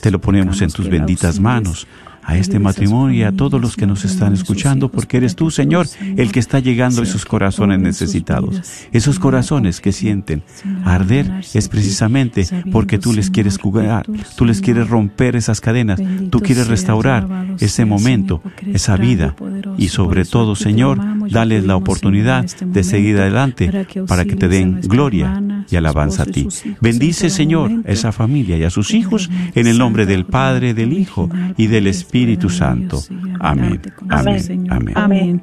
[0.00, 1.86] Te lo ponemos en tus benditas manos
[2.30, 5.88] a este matrimonio y a todos los que nos están escuchando, porque eres tú, Señor,
[6.16, 8.62] el que está llegando a esos corazones necesitados.
[8.92, 10.44] Esos corazones que sienten
[10.84, 14.06] arder es precisamente porque tú les quieres curar,
[14.36, 16.00] tú les quieres romper esas cadenas,
[16.30, 17.26] tú quieres restaurar
[17.58, 19.34] ese momento, esa vida
[19.76, 21.00] y sobre todo, Señor,
[21.30, 26.48] dales la oportunidad de seguir adelante para que te den gloria y alabanza a ti.
[26.80, 31.30] Bendice, Señor, esa familia y a sus hijos en el nombre del Padre, del Hijo
[31.56, 33.00] y del Espíritu Santo.
[33.38, 33.80] Amén.
[34.08, 34.66] Amén.
[34.70, 34.94] Amén.
[34.96, 35.42] Amén.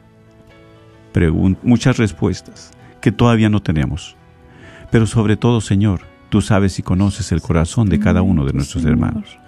[1.12, 2.72] preguntas, muchas respuestas
[3.06, 4.16] que todavía no tenemos.
[4.90, 8.84] Pero sobre todo, Señor, tú sabes y conoces el corazón de cada uno de nuestros
[8.84, 9.38] hermanos.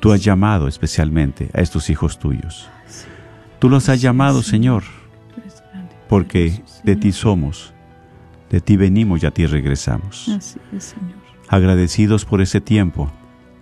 [0.00, 2.68] Tú has llamado especialmente a estos hijos tuyos.
[3.60, 4.82] Tú los has llamado, Señor,
[6.08, 7.72] porque de ti somos,
[8.50, 10.28] de ti venimos y a ti regresamos.
[11.46, 13.12] Agradecidos por ese tiempo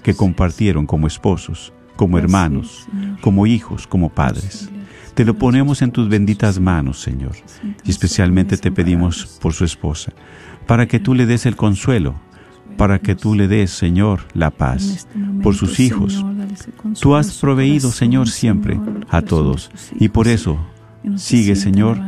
[0.02, 2.88] que compartieron como esposos, como hermanos,
[3.20, 4.70] como hijos, como padres.
[5.14, 7.32] Te lo ponemos en tus benditas manos, Señor,
[7.84, 10.12] y especialmente te pedimos por su esposa,
[10.66, 12.14] para que tú le des el consuelo,
[12.76, 15.06] para que tú le des, Señor, la paz,
[15.42, 16.24] por sus hijos.
[17.00, 20.58] Tú has proveído, Señor, siempre a todos, y por eso
[21.16, 22.00] sigue, Señor,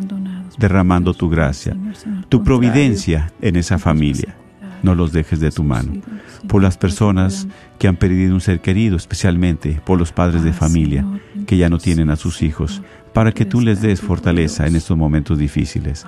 [0.59, 1.77] derramando tu gracia,
[2.29, 4.37] tu providencia en esa familia.
[4.85, 5.93] No los dejes de tu mano.
[6.47, 11.07] Por las personas que han perdido un ser querido, especialmente por los padres de familia
[11.47, 12.83] que ya no tienen a sus hijos,
[13.15, 16.05] para que tú les des fortaleza en estos momentos difíciles.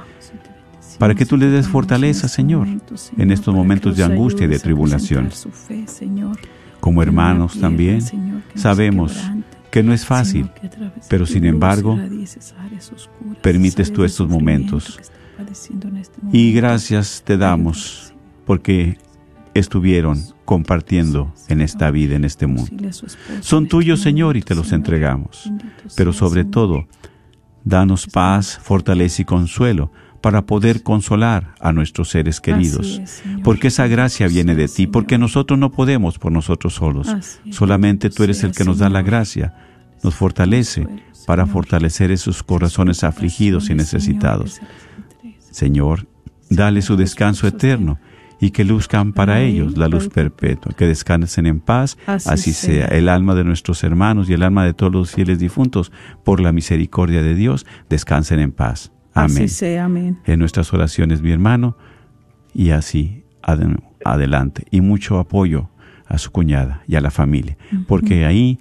[0.98, 2.68] Para que tú les des fortaleza, Señor,
[3.16, 5.30] en estos momentos de angustia y de tribulación.
[6.80, 8.02] Como hermanos también,
[8.54, 9.18] sabemos
[9.70, 10.50] que no es fácil,
[11.08, 11.98] pero sin embargo,
[13.40, 15.00] permites tú estos momentos.
[16.30, 18.05] Y gracias te damos
[18.46, 18.98] porque
[19.52, 22.90] estuvieron compartiendo en esta vida, en este mundo.
[23.40, 25.50] Son tuyos, Señor, y te los entregamos.
[25.96, 26.86] Pero sobre todo,
[27.64, 29.90] danos paz, fortaleza y consuelo
[30.20, 33.00] para poder consolar a nuestros seres queridos,
[33.44, 37.14] porque esa gracia viene de ti, porque nosotros no podemos por nosotros solos,
[37.50, 39.54] solamente tú eres el que nos da la gracia,
[40.02, 40.86] nos fortalece
[41.26, 44.60] para fortalecer esos corazones afligidos y necesitados.
[45.38, 46.08] Señor,
[46.50, 47.98] dale su descanso eterno
[48.40, 52.86] y que luzcan para ellos la luz perpetua, que descansen en paz, así, sea.
[52.88, 55.90] El alma de nuestros hermanos y el alma de todos los fieles difuntos,
[56.24, 58.92] por la misericordia de Dios, descansen en paz.
[59.14, 59.44] Amén.
[59.44, 60.18] Así sea, amén.
[60.26, 61.76] En nuestras oraciones, mi hermano,
[62.52, 64.64] y así ad- adelante.
[64.70, 65.70] Y mucho apoyo
[66.06, 67.56] a su cuñada y a la familia,
[67.88, 68.58] porque ahí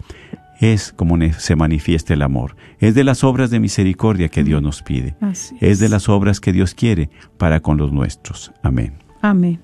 [0.61, 2.55] es como se manifiesta el amor.
[2.79, 5.15] Es de las obras de misericordia que Dios nos pide.
[5.59, 8.53] Es de las obras que Dios quiere para con los nuestros.
[8.63, 8.93] Amén.
[9.27, 9.59] Amén.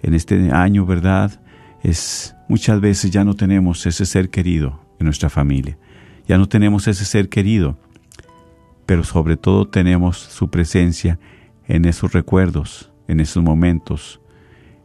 [0.00, 1.42] En este año, ¿verdad?,
[1.82, 5.76] es muchas veces ya no tenemos ese ser querido en nuestra familia.
[6.26, 7.76] Ya no tenemos ese ser querido,
[8.86, 11.18] pero sobre todo tenemos su presencia
[11.68, 14.20] en esos recuerdos, en esos momentos,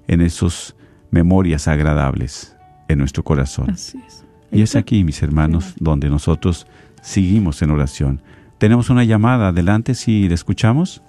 [0.07, 0.75] en esas
[1.11, 2.55] memorias agradables
[2.87, 3.71] en nuestro corazón.
[3.71, 4.25] Así es.
[4.51, 6.67] Y es aquí, mis hermanos, donde nosotros
[7.01, 8.21] seguimos en oración.
[8.59, 11.01] Tenemos una llamada, adelante si le escuchamos.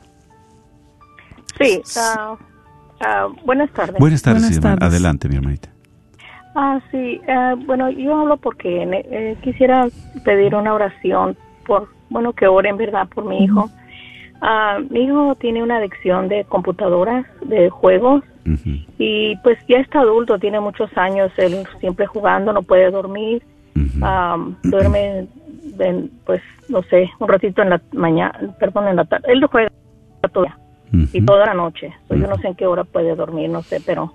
[1.59, 2.37] Sí, ah,
[3.01, 3.97] ah, buenas tardes.
[3.99, 5.69] Buenas tardes, adelante, mi hermanita.
[6.55, 9.89] Ah, sí, ah, bueno, yo hablo porque eh, quisiera
[10.25, 13.09] pedir una oración por, bueno, que oren, ¿verdad?
[13.09, 13.71] Por mi hijo.
[14.47, 18.23] Ah, mi hijo tiene una adicción de computadoras, de juegos,
[18.99, 23.43] y pues ya está adulto, tiene muchos años, él siempre jugando, no puede dormir,
[24.03, 25.29] ah, duerme,
[26.27, 29.71] pues no sé, un ratito en la mañana, perdón, en la tarde, él juega
[30.31, 30.59] toda,
[30.93, 34.13] y toda la noche, yo no sé en qué hora puede dormir, no sé, pero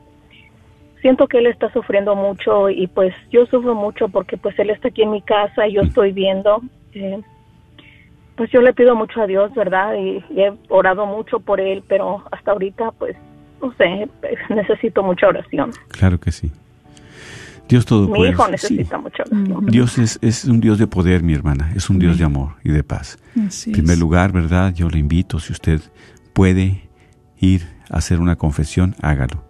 [1.01, 4.89] siento que él está sufriendo mucho y pues yo sufro mucho porque pues él está
[4.89, 6.61] aquí en mi casa y yo estoy viendo.
[6.93, 7.19] Eh,
[8.39, 9.95] pues yo le pido mucho a Dios, ¿verdad?
[9.95, 13.17] Y, he orado mucho por él, pero hasta ahorita pues
[13.61, 14.07] no sé,
[14.49, 15.71] necesito mucha oración.
[15.89, 16.49] Claro que sí.
[17.67, 19.65] Dios todo Mi hijo necesita mucha oración.
[19.65, 22.69] Dios es, es, un Dios de poder, mi hermana, es un Dios de amor y
[22.69, 23.19] de paz.
[23.35, 24.73] en primer lugar, ¿verdad?
[24.73, 25.81] Yo le invito, si usted
[26.31, 26.87] puede
[27.41, 29.43] ir a hacer una confesión, hágalo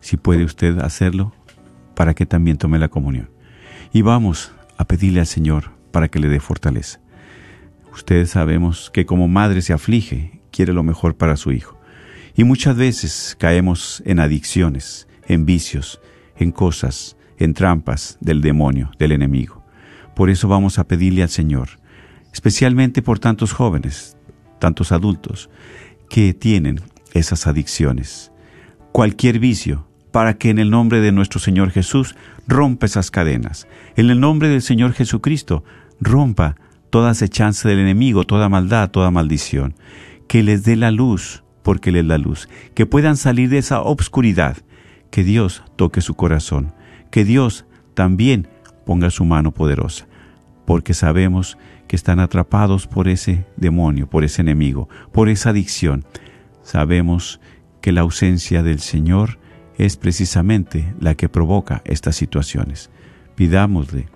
[0.00, 1.32] si puede usted hacerlo,
[1.96, 3.28] para que también tome la comunión.
[3.92, 7.00] Y vamos a pedirle al Señor para que le dé fortaleza.
[7.98, 11.80] Ustedes sabemos que como madre se aflige, quiere lo mejor para su hijo.
[12.36, 16.00] Y muchas veces caemos en adicciones, en vicios,
[16.36, 19.64] en cosas, en trampas del demonio, del enemigo.
[20.14, 21.70] Por eso vamos a pedirle al Señor,
[22.32, 24.16] especialmente por tantos jóvenes,
[24.60, 25.50] tantos adultos,
[26.08, 26.80] que tienen
[27.14, 28.30] esas adicciones.
[28.92, 32.14] Cualquier vicio, para que en el nombre de nuestro Señor Jesús
[32.46, 33.66] rompa esas cadenas.
[33.96, 35.64] En el nombre del Señor Jesucristo
[36.00, 36.54] rompa
[36.90, 39.74] toda acechanza del enemigo, toda maldad, toda maldición.
[40.26, 42.48] Que les dé la luz, porque Él es la luz.
[42.74, 44.56] Que puedan salir de esa obscuridad.
[45.10, 46.72] Que Dios toque su corazón.
[47.10, 47.64] Que Dios
[47.94, 48.48] también
[48.84, 50.06] ponga su mano poderosa.
[50.66, 56.04] Porque sabemos que están atrapados por ese demonio, por ese enemigo, por esa adicción.
[56.62, 57.40] Sabemos
[57.80, 59.38] que la ausencia del Señor
[59.78, 62.90] es precisamente la que provoca estas situaciones.
[63.34, 64.08] Pidámosle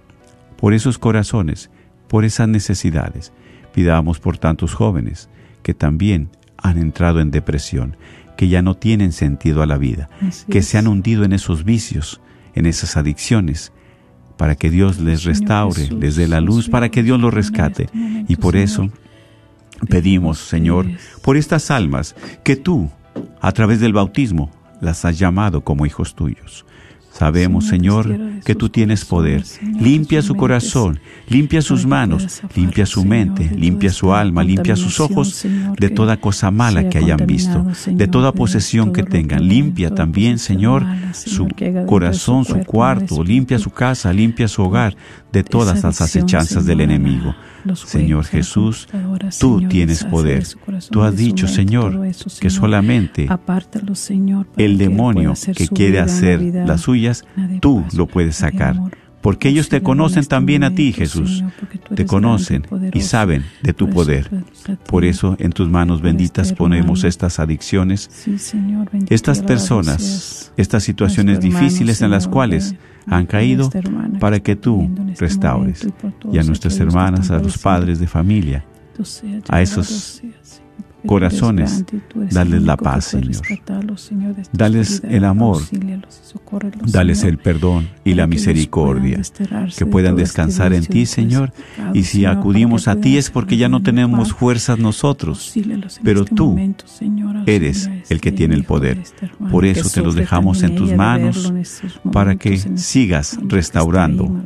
[0.57, 1.71] por esos corazones,
[2.13, 3.33] por esas necesidades.
[3.73, 5.31] Pidamos por tantos jóvenes
[5.63, 7.97] que también han entrado en depresión,
[8.37, 10.11] que ya no tienen sentido a la vida,
[10.51, 12.21] que se han hundido en esos vicios,
[12.55, 13.73] en esas adicciones,
[14.37, 17.89] para que Dios les restaure, les dé la luz, para que Dios los rescate.
[18.29, 18.91] Y por eso
[19.89, 20.87] pedimos, Señor,
[21.23, 22.91] por estas almas que tú,
[23.41, 24.51] a través del bautismo,
[24.83, 26.67] las has llamado como hijos tuyos.
[27.13, 29.45] Sabemos, Señor, que tú tienes poder.
[29.79, 30.99] Limpia su corazón,
[31.29, 35.47] limpia sus manos, limpia su mente, limpia su alma, limpia sus ojos
[35.79, 39.47] de toda cosa mala que hayan visto, de toda posesión que tengan.
[39.47, 41.49] Limpia también, Señor, su
[41.87, 44.97] corazón, su cuarto, limpia su casa, limpia su hogar
[45.33, 47.35] de todas las acechanzas del enemigo.
[47.75, 48.89] Señor Jesús,
[49.39, 50.45] tú tienes poder.
[50.91, 52.01] Tú has dicho, Señor,
[52.41, 53.29] que solamente
[54.57, 56.89] el demonio que quiere hacer las
[57.61, 58.77] tú lo puedes sacar.
[59.23, 61.45] Porque ellos te conocen también a ti, Jesús.
[61.95, 64.29] Te conocen y saben de tu poder.
[64.87, 68.11] Por eso en tus manos benditas ponemos estas adicciones,
[69.09, 72.75] estas personas, estas situaciones difíciles en las cuales
[73.07, 73.71] han caído
[74.19, 75.87] para que tú este restaures.
[76.33, 78.65] Y a nuestras hermanas, a los padres de familia,
[79.49, 80.21] a esos
[81.07, 81.85] corazones,
[82.31, 83.43] dales la paz, Señor.
[84.53, 85.63] Dales el amor,
[86.87, 89.21] dales el perdón y la misericordia,
[89.77, 91.53] que puedan descansar en ti, Señor.
[91.93, 95.53] Y si acudimos a ti es porque ya no tenemos fuerzas nosotros,
[96.03, 96.57] pero tú
[97.47, 98.99] eres el que tiene el poder.
[99.51, 101.53] Por eso te los dejamos en tus manos
[102.13, 104.43] para que sigas restaurando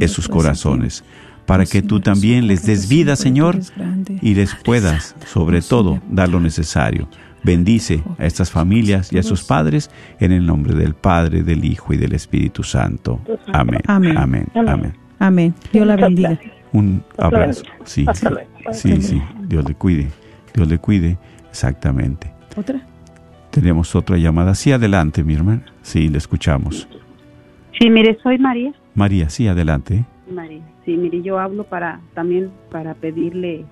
[0.00, 1.04] esos corazones
[1.46, 3.58] para que tú también les des vida, Señor,
[4.20, 7.08] y les puedas, sobre todo, dar lo necesario.
[7.44, 11.94] Bendice a estas familias y a sus padres en el nombre del Padre, del Hijo
[11.94, 13.20] y del Espíritu Santo.
[13.52, 13.80] Amén.
[13.86, 14.16] Amén.
[14.16, 14.92] Amén.
[15.18, 15.54] Amén.
[15.72, 16.38] Dios la bendiga.
[16.72, 17.62] Un abrazo.
[17.84, 18.04] Sí,
[18.72, 19.22] sí, sí.
[19.48, 20.08] Dios le cuide.
[20.52, 21.16] Dios le cuide.
[21.48, 22.32] Exactamente.
[22.56, 22.80] ¿Otra?
[23.50, 24.54] Tenemos otra llamada.
[24.54, 25.62] Sí, adelante, mi hermana.
[25.82, 26.88] Sí, le escuchamos.
[27.78, 28.74] Sí, mire, soy María.
[28.94, 30.04] María, sí, adelante.
[30.30, 30.62] María.
[30.84, 33.64] Sí, mire, yo hablo para también para pedirle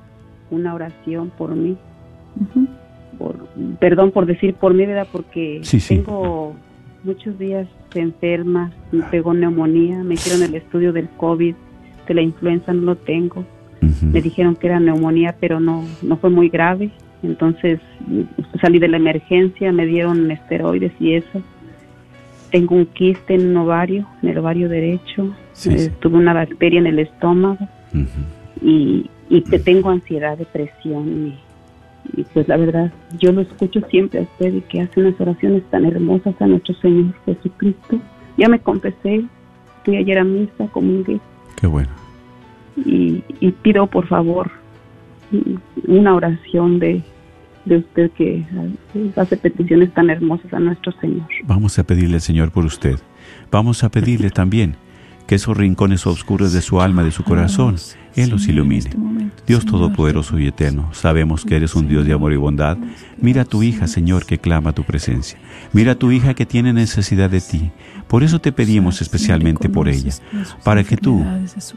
[0.50, 1.76] una oración por mí.
[3.18, 3.48] por,
[3.78, 5.08] perdón por decir por mí, ¿verdad?
[5.10, 6.54] Porque tengo
[7.04, 7.68] muchos días
[8.00, 11.54] enferma, me pegó neumonía, me hicieron el estudio del COVID,
[12.06, 13.44] de la influenza no lo tengo.
[14.02, 16.90] Me dijeron que era neumonía, pero no, no fue muy grave.
[17.22, 17.80] Entonces
[18.60, 21.42] salí de la emergencia, me dieron esteroides y eso
[22.54, 25.34] tengo un quiste en un ovario, en el ovario derecho,
[25.66, 27.68] eh, tuve una bacteria en el estómago
[28.62, 31.34] y, y tengo ansiedad, depresión
[32.16, 35.64] y, pues la verdad, yo lo escucho siempre a usted y que hace unas oraciones
[35.70, 37.98] tan hermosas a nuestro Señor Jesucristo.
[38.36, 39.24] Ya me confesé,
[39.84, 41.18] fui ayer a misa, comulgué.
[41.56, 41.90] Qué bueno.
[42.76, 43.20] y,
[43.62, 44.48] pido por favor
[45.88, 47.02] una oración de,
[47.64, 48.44] de usted que
[49.16, 51.26] hace peticiones tan hermosas a nuestro Señor.
[51.44, 52.98] Vamos a pedirle al Señor por usted.
[53.50, 54.76] Vamos a pedirle también
[55.26, 57.76] que esos rincones oscuros de su alma, de su corazón,
[58.14, 58.90] Él los ilumine.
[59.46, 62.76] Dios Todopoderoso y Eterno, sabemos que eres un Dios de amor y bondad.
[63.18, 65.38] Mira a tu hija, Señor, que clama tu presencia.
[65.72, 67.70] Mira a tu hija que tiene necesidad de ti.
[68.06, 70.12] Por eso te pedimos especialmente por ella,
[70.62, 71.24] para que tú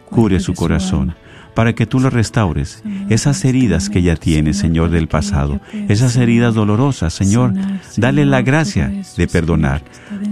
[0.09, 1.15] cures su corazón,
[1.57, 2.83] para que tú lo restaures.
[3.09, 7.51] Esas heridas que ella tiene, Señor, del pasado, esas heridas dolorosas, Señor,
[7.97, 9.81] dale la gracia de perdonar.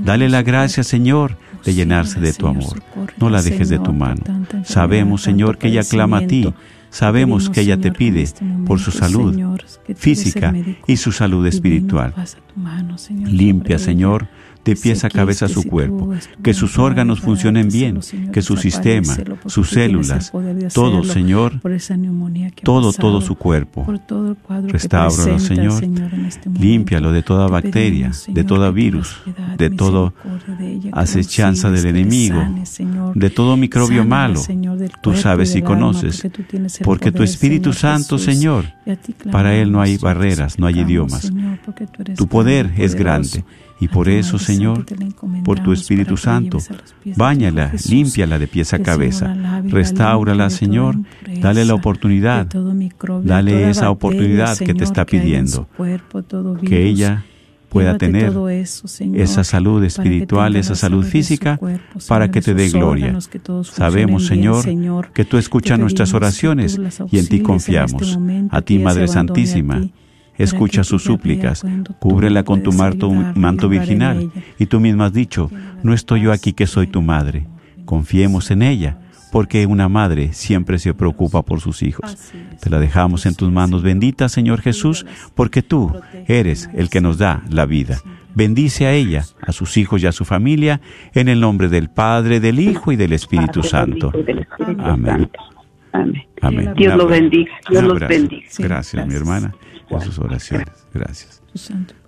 [0.04, 2.80] Dale la gracia, Señor, de llenarse de tu amor.
[3.18, 4.22] No la dejes de tu mano.
[4.66, 6.54] Sabemos, Señor, que ella clama a ti.
[6.92, 8.30] Sabemos que ella te pide
[8.68, 9.36] por su salud
[9.96, 10.54] física
[10.86, 12.14] y su salud espiritual.
[13.10, 14.28] Limpia, Señor,
[14.66, 16.12] de pies a cabeza su cuerpo,
[16.44, 18.00] que sus órganos funcionen bien,
[18.34, 20.32] que su sistema, sus células,
[20.74, 21.62] todo, Señor,
[22.64, 23.86] todo, todo su cuerpo.
[24.68, 25.84] Restáuralo, Señor.
[26.28, 29.22] Este Límpialo de toda bacteria, de todo virus,
[29.58, 30.14] de toda
[30.92, 32.44] acechanza del enemigo,
[33.14, 34.42] de todo microbio malo.
[35.02, 36.28] Tú sabes y conoces,
[36.84, 38.66] porque tu Espíritu Santo, Señor,
[39.32, 41.32] para Él no hay barreras, no hay idiomas.
[42.18, 43.44] Tu poder es grande.
[43.80, 44.86] Y por eso, Señor,
[45.44, 46.60] por tu Espíritu Santo,
[47.16, 50.98] báñala, límpiala de pies a cabeza, restaurala, Señor,
[51.42, 52.48] dale la oportunidad,
[53.24, 55.68] dale esa oportunidad que te está pidiendo,
[56.66, 57.26] que ella
[57.68, 58.34] pueda tener
[59.14, 61.60] esa salud espiritual, esa salud física,
[62.08, 63.18] para que te dé gloria.
[63.64, 66.80] Sabemos, Señor, que tú escuchas nuestras oraciones
[67.12, 68.18] y en ti este confiamos.
[68.52, 69.82] A ti, Madre Santísima
[70.38, 71.64] escucha sus súplicas,
[72.00, 74.32] cúbrela con tu manto, virginal.
[74.60, 75.50] Y tú misma has dicho,
[75.84, 77.48] no estoy yo aquí que soy tu madre.
[77.86, 78.98] Confiemos en ella,
[79.32, 82.32] porque una madre siempre se preocupa por sus hijos.
[82.62, 85.06] Te la dejamos en tus manos benditas, Señor Jesús,
[85.36, 85.94] porque tú
[86.28, 88.02] eres el que nos da la vida.
[88.34, 90.82] Bendice a ella, a sus hijos y a su familia,
[91.14, 94.12] en el nombre del Padre, del Hijo y del Espíritu Santo.
[94.80, 95.30] Amén.
[96.42, 96.74] Amén.
[96.76, 97.52] Dios lo bendiga.
[97.70, 98.46] Dios los bendiga.
[98.60, 99.54] Gracias, mi hermana
[99.90, 100.88] por sus oraciones.
[100.94, 101.42] Gracias.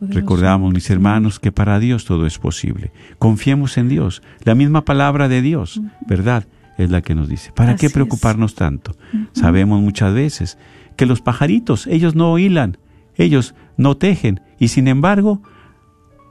[0.01, 2.91] Recordamos, mis hermanos, que para Dios todo es posible.
[3.19, 4.21] Confiemos en Dios.
[4.43, 6.47] La misma palabra de Dios, ¿verdad?
[6.77, 7.51] Es la que nos dice.
[7.53, 8.95] ¿Para qué preocuparnos tanto?
[9.33, 10.57] Sabemos muchas veces
[10.95, 12.77] que los pajaritos, ellos no hilan,
[13.15, 15.41] ellos no tejen, y sin embargo,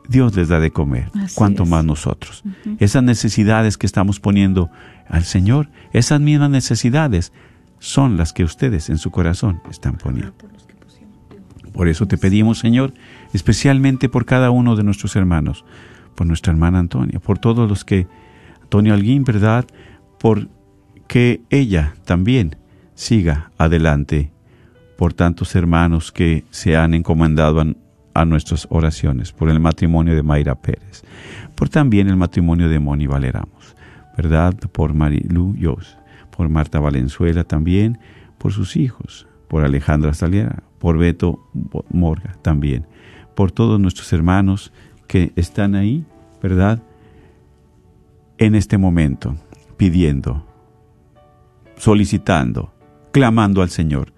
[0.09, 1.11] Dios les da de comer.
[1.35, 2.45] Cuanto más nosotros.
[2.79, 4.71] Esas necesidades que estamos poniendo
[5.09, 7.33] al Señor, esas mismas necesidades
[7.79, 10.35] son las que ustedes en su corazón están poniendo.
[11.77, 12.95] Por eso te pedimos, Señor,
[13.35, 15.67] especialmente por cada uno de nuestros hermanos,
[16.15, 18.07] por nuestra hermana Antonia, por todos los que,
[18.63, 19.67] Antonio Alguín, ¿verdad?
[20.19, 20.49] Por
[21.07, 22.57] que ella también
[22.95, 24.33] siga adelante,
[24.97, 27.63] por tantos hermanos que se han encomendado
[28.15, 31.05] a, nuestras oraciones, por el matrimonio de Mayra Pérez,
[31.55, 33.77] por también el matrimonio de Moni Valeramos,
[34.17, 34.55] ¿verdad?
[34.73, 35.99] Por Marilu Yos,
[36.35, 37.99] por Marta Valenzuela también,
[38.39, 41.41] por sus hijos, por Alejandra Saliera, por Beto
[41.91, 42.87] Morga también,
[43.35, 44.73] por todos nuestros hermanos
[45.07, 46.05] que están ahí,
[46.43, 46.83] ¿verdad?
[48.39, 49.37] En este momento,
[49.77, 50.45] pidiendo,
[51.77, 52.73] solicitando,
[53.13, 54.13] clamando al Señor,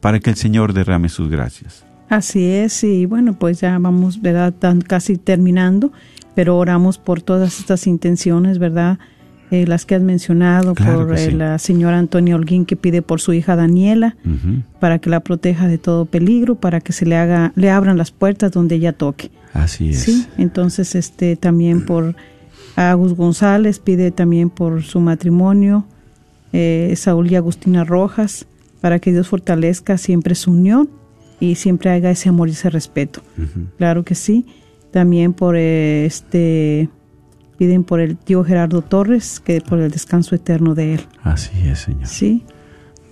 [0.00, 1.84] para que el Señor derrame sus gracias.
[2.08, 4.54] Así es, y bueno, pues ya vamos, ¿verdad?
[4.86, 5.92] casi terminando,
[6.34, 8.98] pero oramos por todas estas intenciones, ¿verdad?
[9.50, 13.32] Eh, las que has mencionado, por eh, la señora Antonia Holguín que pide por su
[13.32, 14.16] hija Daniela,
[14.78, 18.12] para que la proteja de todo peligro, para que se le haga, le abran las
[18.12, 19.32] puertas donde ella toque.
[19.52, 20.02] Así es.
[20.02, 22.14] Sí, entonces este también por
[22.76, 25.84] Agus González pide también por su matrimonio,
[26.52, 28.46] eh, Saúl y Agustina Rojas,
[28.80, 30.88] para que Dios fortalezca siempre su unión
[31.40, 33.20] y siempre haga ese amor y ese respeto.
[33.78, 34.46] Claro que sí.
[34.92, 36.88] También por este
[37.60, 41.00] piden por el tío Gerardo Torres, que por el descanso eterno de él.
[41.22, 42.06] Así es, Señor.
[42.06, 42.42] Sí.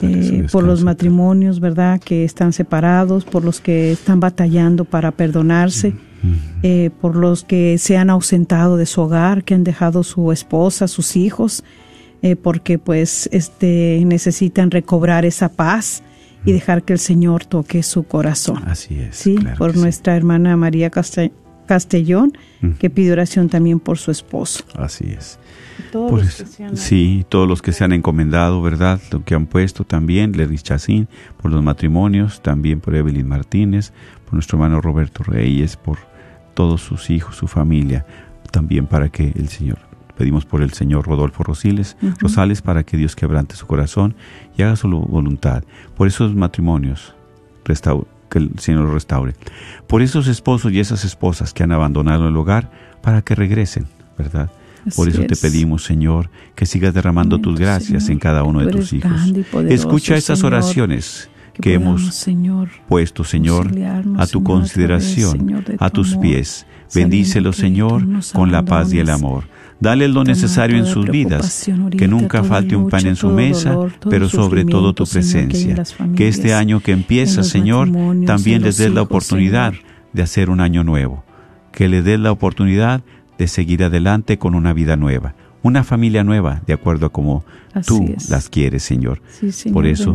[0.00, 2.00] Eh, por los matrimonios, ¿verdad?
[2.00, 5.92] Que están separados, por los que están batallando para perdonarse,
[6.62, 10.88] eh, por los que se han ausentado de su hogar, que han dejado su esposa,
[10.88, 11.62] sus hijos,
[12.22, 16.02] eh, porque pues este necesitan recobrar esa paz
[16.46, 18.62] y dejar que el Señor toque su corazón.
[18.66, 19.14] Así es.
[19.14, 20.88] Sí, por nuestra hermana María
[21.68, 22.32] Castellón
[22.80, 24.64] que pide oración también por su esposo.
[24.74, 25.38] Así es.
[26.74, 29.00] sí, todos los que se han encomendado, ¿verdad?
[29.12, 31.06] Lo que han puesto también, Lerry Chacín,
[31.40, 33.92] por los matrimonios, también por Evelyn Martínez,
[34.24, 35.98] por nuestro hermano Roberto Reyes, por
[36.54, 38.04] todos sus hijos, su familia,
[38.50, 39.78] también para que el Señor
[40.16, 44.16] pedimos por el señor Rodolfo Rosales, Rosales para que Dios quebrante su corazón
[44.56, 45.62] y haga su voluntad.
[45.96, 47.14] Por esos matrimonios,
[48.28, 49.34] que el Señor los restaure.
[49.86, 52.70] Por esos esposos y esas esposas que han abandonado el hogar,
[53.02, 54.50] para que regresen, ¿verdad?
[54.96, 58.92] Por eso te pedimos, Señor, que sigas derramando tus gracias en cada uno de tus
[58.92, 59.12] hijos.
[59.68, 61.28] Escucha estas oraciones
[61.60, 62.26] que, hemos
[62.88, 63.70] puesto, Señor,
[64.16, 66.66] a tu consideración, a tus pies.
[66.94, 69.44] Bendícelo, Señor, con la paz y el amor.
[69.80, 73.76] Dale lo necesario en sus vidas, que nunca falte un pan en su mesa,
[74.10, 75.84] pero sobre todo tu presencia.
[76.16, 77.90] Que este año que empieza, Señor,
[78.26, 79.74] también les des la oportunidad
[80.12, 81.24] de hacer un año nuevo.
[81.72, 83.02] Que le des la oportunidad
[83.38, 87.44] de seguir adelante con una vida nueva, una familia nueva, de acuerdo a como
[87.86, 89.20] tú las quieres, Señor.
[89.72, 90.14] por eso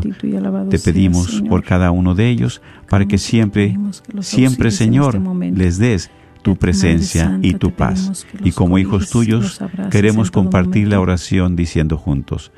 [0.69, 3.77] te pedimos por cada uno de ellos, para que siempre,
[4.21, 8.25] siempre, Señor, este les des tu presencia y tu paz.
[8.43, 12.51] Y como hijos tuyos, queremos compartir la oración diciendo juntos,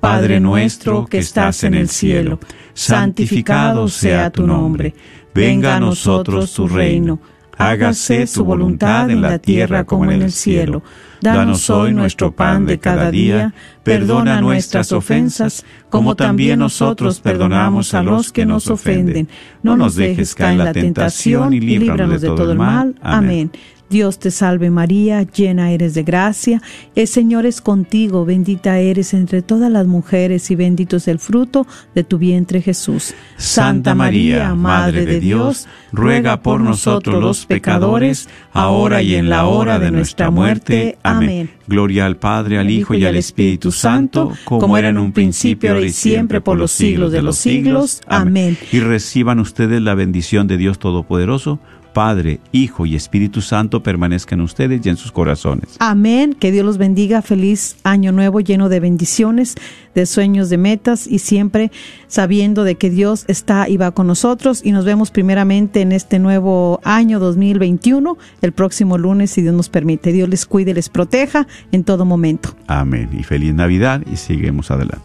[0.00, 2.38] Padre nuestro que estás en el cielo,
[2.74, 4.94] santificado sea tu nombre,
[5.34, 7.18] venga a nosotros tu reino.
[7.58, 10.82] hágase tu voluntad en la tierra como en el cielo.
[11.20, 18.02] Danos hoy nuestro pan de cada día, perdona nuestras ofensas, como también nosotros perdonamos a
[18.02, 19.28] los que nos ofenden.
[19.62, 22.94] No nos dejes caer en la tentación y líbranos de todo el mal.
[23.00, 23.50] Amén.
[23.88, 26.60] Dios te salve María, llena eres de gracia,
[26.94, 31.66] el Señor es contigo, bendita eres entre todas las mujeres y bendito es el fruto
[31.94, 33.14] de tu vientre Jesús.
[33.36, 39.78] Santa María, Madre de Dios, ruega por nosotros los pecadores, ahora y en la hora
[39.78, 40.98] de nuestra muerte.
[41.02, 41.50] Amén.
[41.68, 45.86] Gloria al Padre, al Hijo y al Espíritu Santo, como era en un principio, ahora
[45.86, 48.02] y siempre, por los siglos de los siglos.
[48.06, 48.56] Amén.
[48.72, 51.58] Y reciban ustedes la bendición de Dios Todopoderoso.
[51.96, 55.76] Padre, Hijo y Espíritu Santo permanezcan en ustedes y en sus corazones.
[55.78, 56.36] Amén.
[56.38, 57.22] Que Dios los bendiga.
[57.22, 59.54] Feliz año nuevo lleno de bendiciones,
[59.94, 61.72] de sueños, de metas y siempre
[62.06, 64.60] sabiendo de que Dios está y va con nosotros.
[64.62, 69.70] Y nos vemos primeramente en este nuevo año 2021, el próximo lunes, si Dios nos
[69.70, 70.12] permite.
[70.12, 72.54] Dios les cuide, les proteja en todo momento.
[72.66, 73.08] Amén.
[73.18, 75.00] Y feliz Navidad y seguimos adelante.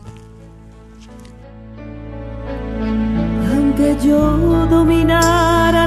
[3.50, 5.51] Aunque yo dominara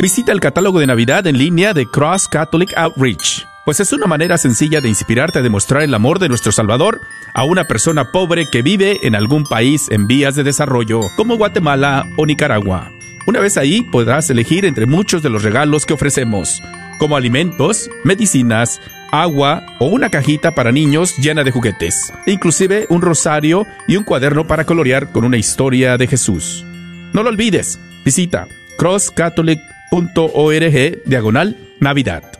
[0.00, 4.38] Visita el catálogo de Navidad en línea de Cross Catholic Outreach, pues es una manera
[4.38, 7.02] sencilla de inspirarte a demostrar el amor de nuestro Salvador
[7.34, 12.06] a una persona pobre que vive en algún país en vías de desarrollo, como Guatemala
[12.16, 12.90] o Nicaragua.
[13.26, 16.62] Una vez ahí podrás elegir entre muchos de los regalos que ofrecemos,
[16.98, 18.80] como alimentos, medicinas,
[19.12, 24.04] agua o una cajita para niños llena de juguetes, e inclusive un rosario y un
[24.04, 26.64] cuaderno para colorear con una historia de Jesús.
[27.12, 28.48] No lo olvides, visita
[28.78, 29.60] Cross Catholic
[29.90, 32.39] .org diagonal Navidad.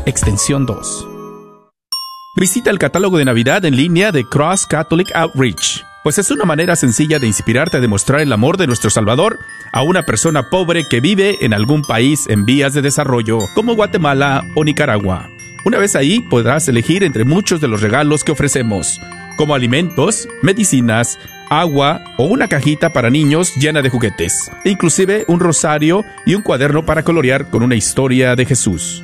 [0.05, 1.07] extensión 2.
[2.37, 6.75] Visita el catálogo de Navidad en línea de Cross Catholic Outreach, pues es una manera
[6.75, 9.37] sencilla de inspirarte a demostrar el amor de nuestro Salvador
[9.71, 14.43] a una persona pobre que vive en algún país en vías de desarrollo, como Guatemala
[14.55, 15.29] o Nicaragua.
[15.65, 18.99] Una vez ahí podrás elegir entre muchos de los regalos que ofrecemos,
[19.37, 25.39] como alimentos, medicinas, agua o una cajita para niños llena de juguetes, e inclusive un
[25.39, 29.03] rosario y un cuaderno para colorear con una historia de Jesús.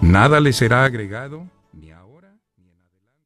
[0.00, 3.18] Nada le será agregado ni ahora ni en adelante.